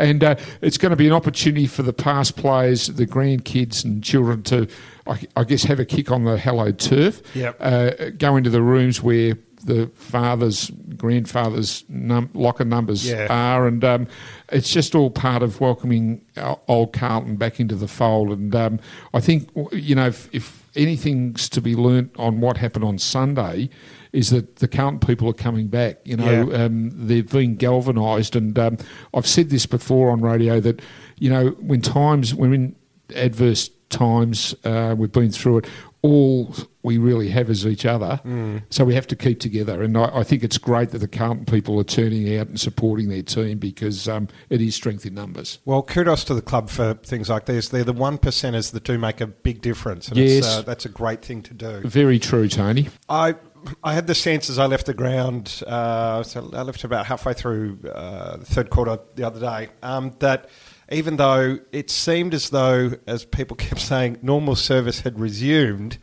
and 0.00 0.24
uh, 0.24 0.36
it's 0.60 0.78
going 0.78 0.90
to 0.90 0.96
be 0.96 1.06
an 1.06 1.12
opportunity 1.12 1.66
for 1.66 1.82
the 1.82 1.92
past 1.92 2.36
players, 2.36 2.86
the 2.88 3.06
grandkids 3.06 3.84
and 3.84 4.02
children 4.02 4.42
to, 4.44 4.66
I, 5.06 5.20
I 5.36 5.44
guess, 5.44 5.62
have 5.64 5.78
a 5.80 5.84
kick 5.84 6.10
on 6.10 6.24
the 6.24 6.36
hallowed 6.38 6.78
turf. 6.78 7.22
Yep. 7.34 7.56
Uh, 7.60 7.90
go 8.18 8.36
into 8.36 8.50
the 8.50 8.62
rooms 8.62 9.02
where 9.02 9.36
the 9.64 9.88
fathers, 9.94 10.70
grandfathers' 10.96 11.84
num- 11.88 12.30
locker 12.32 12.64
numbers 12.64 13.06
Yeah. 13.08 13.26
are, 13.28 13.66
and 13.66 13.84
um, 13.84 14.06
it's 14.50 14.72
just 14.72 14.94
all 14.94 15.10
part 15.10 15.42
of 15.42 15.60
welcoming 15.60 16.22
old 16.66 16.92
Carlton 16.94 17.36
back 17.36 17.60
into 17.60 17.74
the 17.74 17.86
fold. 17.88 18.30
And 18.30 18.54
um, 18.56 18.80
I 19.12 19.20
think 19.20 19.50
you 19.72 19.94
know 19.94 20.06
if, 20.06 20.28
if 20.32 20.66
anything's 20.76 21.48
to 21.50 21.60
be 21.60 21.74
learnt 21.76 22.10
on 22.16 22.40
what 22.40 22.56
happened 22.56 22.84
on 22.84 22.98
Sunday. 22.98 23.68
Is 24.12 24.30
that 24.30 24.56
the 24.56 24.68
Carlton 24.68 25.00
people 25.00 25.28
are 25.28 25.32
coming 25.34 25.68
back? 25.68 25.98
You 26.04 26.16
know, 26.16 26.50
Yeah. 26.50 26.64
um, 26.64 26.90
they've 26.94 27.28
been 27.28 27.56
galvanised, 27.56 28.34
and 28.36 28.58
um, 28.58 28.76
I've 29.14 29.26
said 29.26 29.50
this 29.50 29.66
before 29.66 30.10
on 30.10 30.20
radio 30.20 30.60
that 30.60 30.80
you 31.18 31.30
know 31.30 31.50
when 31.60 31.80
times 31.80 32.34
when 32.34 32.52
in 32.54 32.76
adverse 33.14 33.70
times 33.88 34.54
uh, 34.64 34.94
we've 34.96 35.10
been 35.12 35.30
through 35.32 35.58
it, 35.58 35.66
all 36.02 36.54
we 36.82 36.96
really 36.96 37.28
have 37.28 37.50
is 37.50 37.66
each 37.66 37.84
other. 37.84 38.20
Mm. 38.24 38.62
So 38.70 38.84
we 38.84 38.94
have 38.94 39.06
to 39.08 39.16
keep 39.16 39.40
together, 39.40 39.82
and 39.82 39.98
I, 39.98 40.20
I 40.20 40.22
think 40.22 40.42
it's 40.44 40.56
great 40.58 40.90
that 40.90 40.98
the 40.98 41.08
Carlton 41.08 41.44
people 41.44 41.78
are 41.78 41.84
turning 41.84 42.38
out 42.38 42.46
and 42.46 42.58
supporting 42.58 43.08
their 43.08 43.22
team 43.22 43.58
because 43.58 44.08
um, 44.08 44.28
it 44.48 44.60
is 44.62 44.74
strength 44.76 45.04
in 45.04 45.14
numbers. 45.14 45.58
Well, 45.66 45.82
kudos 45.82 46.24
to 46.24 46.34
the 46.34 46.40
club 46.40 46.70
for 46.70 46.94
things 46.94 47.28
like 47.28 47.44
this. 47.46 47.68
They're 47.68 47.84
the 47.84 47.92
one 47.92 48.16
percenters 48.16 48.72
that 48.72 48.84
do 48.84 48.96
make 48.96 49.20
a 49.20 49.26
big 49.26 49.60
difference. 49.60 50.08
And 50.08 50.16
Yes. 50.16 50.38
it's, 50.38 50.46
uh, 50.46 50.62
that's 50.62 50.86
a 50.86 50.88
great 50.88 51.22
thing 51.22 51.42
to 51.42 51.52
do. 51.54 51.80
Very 51.84 52.18
true, 52.18 52.48
Tony. 52.48 52.88
I 53.08 53.34
I 53.82 53.94
had 53.94 54.06
the 54.06 54.14
sense 54.14 54.50
as 54.50 54.58
I 54.58 54.66
left 54.66 54.86
the 54.86 54.94
ground, 54.94 55.62
uh, 55.66 56.22
so 56.22 56.50
I 56.52 56.62
left 56.62 56.84
about 56.84 57.06
halfway 57.06 57.34
through 57.34 57.78
uh, 57.92 58.36
the 58.36 58.44
third 58.44 58.70
quarter 58.70 58.98
the 59.14 59.24
other 59.24 59.40
day, 59.40 59.68
um, 59.82 60.14
that 60.20 60.48
even 60.90 61.16
though 61.16 61.58
it 61.72 61.90
seemed 61.90 62.34
as 62.34 62.50
though, 62.50 62.92
as 63.06 63.24
people 63.24 63.56
kept 63.58 63.80
saying, 63.80 64.18
normal 64.22 64.56
service 64.56 65.00
had 65.00 65.18
resumed, 65.18 65.98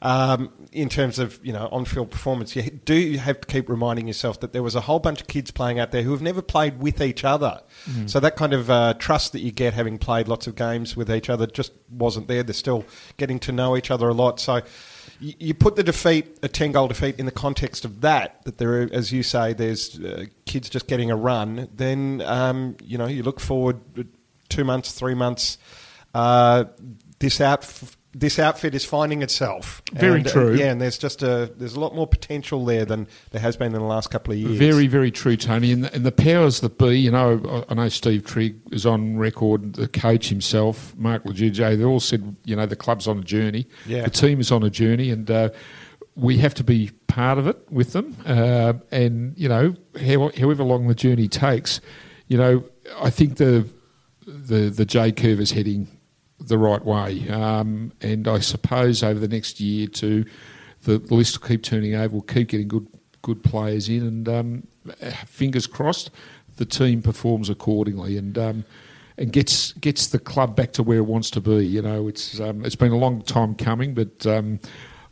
um, 0.00 0.52
in 0.72 0.88
terms 0.88 1.18
of 1.18 1.40
you 1.44 1.52
know 1.52 1.68
on-field 1.72 2.10
performance, 2.10 2.54
you 2.54 2.62
do 2.62 3.16
have 3.18 3.40
to 3.40 3.46
keep 3.46 3.68
reminding 3.68 4.06
yourself 4.06 4.40
that 4.40 4.52
there 4.52 4.62
was 4.62 4.74
a 4.74 4.82
whole 4.82 4.98
bunch 4.98 5.20
of 5.20 5.26
kids 5.26 5.50
playing 5.50 5.78
out 5.78 5.90
there 5.90 6.02
who 6.02 6.12
have 6.12 6.22
never 6.22 6.42
played 6.42 6.78
with 6.78 7.00
each 7.00 7.24
other. 7.24 7.60
Mm. 7.86 8.08
So 8.08 8.20
that 8.20 8.36
kind 8.36 8.52
of 8.52 8.70
uh, 8.70 8.94
trust 8.94 9.32
that 9.32 9.40
you 9.40 9.50
get 9.50 9.74
having 9.74 9.98
played 9.98 10.28
lots 10.28 10.46
of 10.46 10.54
games 10.54 10.96
with 10.96 11.10
each 11.10 11.28
other 11.28 11.46
just 11.46 11.72
wasn't 11.90 12.28
there. 12.28 12.42
They're 12.42 12.54
still 12.54 12.84
getting 13.16 13.38
to 13.40 13.52
know 13.52 13.76
each 13.76 13.90
other 13.90 14.08
a 14.08 14.14
lot. 14.14 14.40
So 14.40 14.62
you 15.20 15.52
put 15.52 15.76
the 15.76 15.82
defeat, 15.82 16.38
a 16.42 16.48
10 16.48 16.72
goal 16.72 16.88
defeat, 16.88 17.18
in 17.18 17.26
the 17.26 17.32
context 17.32 17.84
of 17.84 18.02
that, 18.02 18.44
that 18.44 18.58
there 18.58 18.82
are, 18.82 18.88
as 18.92 19.12
you 19.12 19.22
say, 19.22 19.52
there's 19.52 19.98
uh, 19.98 20.26
kids 20.46 20.70
just 20.70 20.86
getting 20.86 21.10
a 21.10 21.16
run, 21.16 21.68
then, 21.74 22.22
um, 22.24 22.76
you 22.84 22.96
know, 22.96 23.06
you 23.06 23.24
look 23.24 23.40
forward 23.40 23.80
two 24.48 24.64
months, 24.64 24.92
three 24.92 25.14
months, 25.14 25.58
uh, 26.14 26.64
this 27.18 27.40
out 27.40 27.64
this 28.14 28.38
outfit 28.38 28.74
is 28.74 28.84
finding 28.84 29.22
itself. 29.22 29.82
Very 29.92 30.20
and, 30.20 30.26
uh, 30.26 30.32
true. 30.32 30.54
Uh, 30.54 30.56
yeah, 30.56 30.72
and 30.72 30.80
there's 30.80 30.96
just 30.96 31.22
a 31.22 31.52
there's 31.56 31.74
a 31.74 31.80
lot 31.80 31.94
more 31.94 32.06
potential 32.06 32.64
there 32.64 32.84
than 32.84 33.06
there 33.30 33.40
has 33.40 33.56
been 33.56 33.68
in 33.68 33.80
the 33.80 33.80
last 33.80 34.10
couple 34.10 34.32
of 34.32 34.38
years. 34.38 34.56
Very, 34.56 34.86
very 34.86 35.10
true, 35.10 35.36
Tony. 35.36 35.72
And 35.72 35.84
the, 35.84 35.94
and 35.94 36.06
the 36.06 36.12
powers 36.12 36.60
that 36.60 36.78
be, 36.78 36.98
you 36.98 37.10
know, 37.10 37.64
I 37.68 37.74
know 37.74 37.88
Steve 37.88 38.24
Trigg 38.24 38.56
is 38.72 38.86
on 38.86 39.18
record, 39.18 39.74
the 39.74 39.88
coach 39.88 40.28
himself, 40.30 40.96
Mark 40.96 41.24
LoGiudice, 41.24 41.76
they 41.76 41.84
all 41.84 42.00
said, 42.00 42.34
you 42.44 42.56
know, 42.56 42.66
the 42.66 42.76
club's 42.76 43.06
on 43.06 43.18
a 43.18 43.22
journey. 43.22 43.66
Yeah. 43.86 44.04
The 44.04 44.10
team 44.10 44.40
is 44.40 44.50
on 44.50 44.62
a 44.62 44.70
journey, 44.70 45.10
and 45.10 45.30
uh, 45.30 45.50
we 46.14 46.38
have 46.38 46.54
to 46.54 46.64
be 46.64 46.90
part 47.08 47.38
of 47.38 47.46
it 47.46 47.58
with 47.70 47.92
them. 47.92 48.16
Uh, 48.24 48.74
and 48.90 49.36
you 49.36 49.48
know, 49.48 49.74
how, 50.00 50.30
however 50.38 50.64
long 50.64 50.88
the 50.88 50.94
journey 50.94 51.28
takes, 51.28 51.82
you 52.26 52.38
know, 52.38 52.64
I 52.98 53.10
think 53.10 53.36
the 53.36 53.68
the 54.26 54.70
the 54.70 54.86
J 54.86 55.12
curve 55.12 55.40
is 55.40 55.52
heading 55.52 55.88
the 56.40 56.58
right 56.58 56.84
way. 56.84 57.28
Um, 57.28 57.92
and 58.00 58.28
I 58.28 58.38
suppose 58.40 59.02
over 59.02 59.18
the 59.18 59.28
next 59.28 59.60
year 59.60 59.86
to 59.88 60.24
the, 60.82 60.98
the, 60.98 61.14
list 61.14 61.40
will 61.40 61.48
keep 61.48 61.62
turning 61.62 61.94
over. 61.94 62.14
We'll 62.14 62.22
keep 62.22 62.48
getting 62.48 62.68
good 62.68 62.86
good 63.22 63.42
players 63.42 63.88
in, 63.88 64.02
and 64.02 64.28
um, 64.28 64.66
fingers 65.26 65.66
crossed, 65.66 66.10
the 66.56 66.64
team 66.64 67.02
performs 67.02 67.50
accordingly 67.50 68.16
and 68.16 68.38
um, 68.38 68.64
and 69.16 69.32
gets 69.32 69.72
gets 69.72 70.08
the 70.08 70.18
club 70.18 70.54
back 70.54 70.72
to 70.72 70.82
where 70.82 70.98
it 70.98 71.06
wants 71.06 71.30
to 71.32 71.40
be. 71.40 71.66
You 71.66 71.82
know, 71.82 72.08
it's 72.08 72.40
um, 72.40 72.64
it's 72.64 72.76
been 72.76 72.92
a 72.92 72.98
long 72.98 73.22
time 73.22 73.54
coming, 73.54 73.94
but 73.94 74.26
um, 74.26 74.60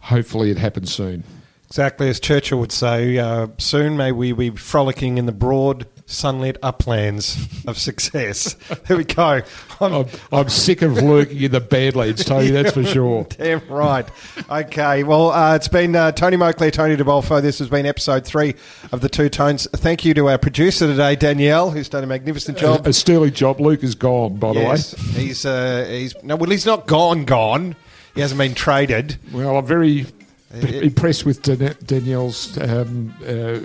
hopefully 0.00 0.50
it 0.50 0.58
happens 0.58 0.92
soon. 0.92 1.24
Exactly 1.66 2.08
as 2.08 2.20
Churchill 2.20 2.60
would 2.60 2.70
say, 2.70 3.18
uh, 3.18 3.48
soon 3.58 3.96
may 3.96 4.12
we 4.12 4.30
be 4.32 4.50
frolicking 4.50 5.18
in 5.18 5.26
the 5.26 5.32
broad 5.32 5.84
sunlit 6.06 6.56
uplands 6.62 7.36
of 7.66 7.78
success. 7.78 8.56
There 8.86 8.96
we 8.96 9.04
go. 9.04 9.42
I'm, 9.80 9.92
I'm, 9.92 10.06
I'm 10.30 10.48
sick 10.48 10.82
of 10.82 11.02
lurking 11.02 11.42
in 11.42 11.50
the 11.50 11.60
Badlands, 11.60 12.24
Tony, 12.26 12.50
that's 12.50 12.72
for 12.72 12.84
sure. 12.84 13.26
Damn 13.30 13.66
right. 13.68 14.08
Okay, 14.48 15.02
well, 15.02 15.30
uh, 15.30 15.56
it's 15.56 15.66
been 15.66 15.96
uh, 15.96 16.12
Tony 16.12 16.36
Moclair, 16.36 16.72
Tony 16.72 16.94
De 16.94 17.02
Bolfo. 17.02 17.42
This 17.42 17.58
has 17.58 17.68
been 17.68 17.84
episode 17.84 18.24
three 18.24 18.54
of 18.92 19.00
The 19.00 19.08
Two 19.08 19.28
Tones. 19.28 19.66
Thank 19.72 20.04
you 20.04 20.14
to 20.14 20.28
our 20.28 20.38
producer 20.38 20.86
today, 20.86 21.16
Danielle, 21.16 21.72
who's 21.72 21.88
done 21.88 22.04
a 22.04 22.06
magnificent 22.06 22.58
job. 22.58 22.86
A, 22.86 22.90
a 22.90 22.92
sterling 22.92 23.32
job. 23.32 23.60
Luke 23.60 23.82
is 23.82 23.96
gone, 23.96 24.36
by 24.36 24.52
yes, 24.52 24.92
the 24.92 25.18
way. 25.18 25.26
He's, 25.26 25.44
uh, 25.44 25.86
he's, 25.88 26.14
no, 26.22 26.36
well, 26.36 26.50
he's 26.50 26.66
not 26.66 26.86
gone, 26.86 27.24
gone. 27.24 27.74
He 28.14 28.20
hasn't 28.20 28.38
been 28.38 28.54
traded. 28.54 29.18
Well, 29.32 29.56
I'm 29.58 29.66
very 29.66 30.06
impressed 30.62 31.24
with 31.24 31.42
Danielle's 31.42 32.58
um, 32.58 33.14
uh, 33.26 33.60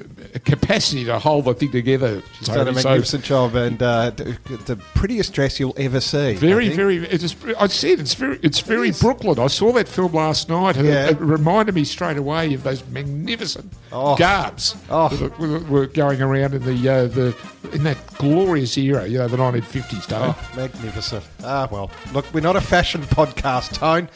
capacity 0.45 1.05
to 1.05 1.19
hold 1.19 1.45
the 1.45 1.53
thing 1.53 1.71
together. 1.71 2.21
She's 2.37 2.47
done 2.47 2.67
a 2.67 2.71
magnificent 2.71 3.23
so, 3.23 3.27
job 3.27 3.55
and 3.55 3.81
uh, 3.81 4.11
the 4.11 4.79
prettiest 4.95 5.33
dress 5.33 5.59
you'll 5.59 5.75
ever 5.77 5.99
see. 5.99 6.35
Very, 6.35 6.69
very. 6.69 6.97
It's, 6.97 7.35
I 7.57 7.67
said 7.67 7.99
it's 7.99 8.13
very, 8.13 8.39
it's 8.41 8.59
very 8.59 8.89
it 8.89 8.99
Brooklyn. 8.99 9.39
I 9.39 9.47
saw 9.47 9.71
that 9.73 9.87
film 9.87 10.13
last 10.13 10.49
night, 10.49 10.77
and 10.77 10.87
yeah. 10.87 11.07
it, 11.07 11.11
it, 11.11 11.19
reminded 11.19 11.75
me 11.75 11.83
straight 11.83 12.17
away 12.17 12.53
of 12.53 12.63
those 12.63 12.85
magnificent 12.87 13.71
oh. 13.91 14.15
garbs 14.15 14.75
oh. 14.89 15.09
that 15.09 15.69
were 15.69 15.87
going 15.87 16.21
around 16.21 16.53
in 16.53 16.63
the 16.63 16.89
uh, 16.89 17.07
the 17.07 17.35
in 17.73 17.83
that 17.83 17.97
glorious 18.17 18.77
era, 18.77 19.07
you 19.07 19.17
know, 19.17 19.27
the 19.27 19.37
1950s. 19.37 20.07
Don't 20.07 20.35
oh, 20.35 20.51
magnificent. 20.55 21.23
Ah, 21.43 21.67
well, 21.71 21.91
look, 22.13 22.25
we're 22.33 22.41
not 22.41 22.55
a 22.55 22.61
fashion 22.61 23.01
podcast, 23.01 23.73
Tone. 23.73 24.09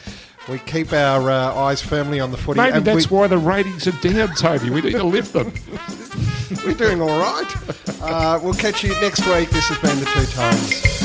We 0.48 0.58
keep 0.60 0.92
our 0.92 1.30
uh, 1.30 1.54
eyes 1.54 1.82
firmly 1.82 2.20
on 2.20 2.30
the 2.30 2.36
footy. 2.36 2.60
Maybe 2.60 2.78
that's 2.80 3.10
we, 3.10 3.16
why 3.16 3.26
the 3.26 3.38
ratings 3.38 3.88
are 3.88 4.00
down, 4.00 4.34
Toby. 4.36 4.70
We 4.70 4.80
need 4.80 4.92
to 4.92 5.02
lift 5.02 5.32
them. 5.32 5.52
We're 6.64 6.74
doing 6.74 7.00
all 7.00 7.18
right. 7.18 7.54
Uh, 8.00 8.38
we'll 8.40 8.54
catch 8.54 8.84
you 8.84 8.90
next 9.00 9.26
week. 9.26 9.50
This 9.50 9.68
has 9.68 9.78
been 9.78 9.98
the 9.98 10.06
Two 10.06 10.24
Tones. 10.26 10.95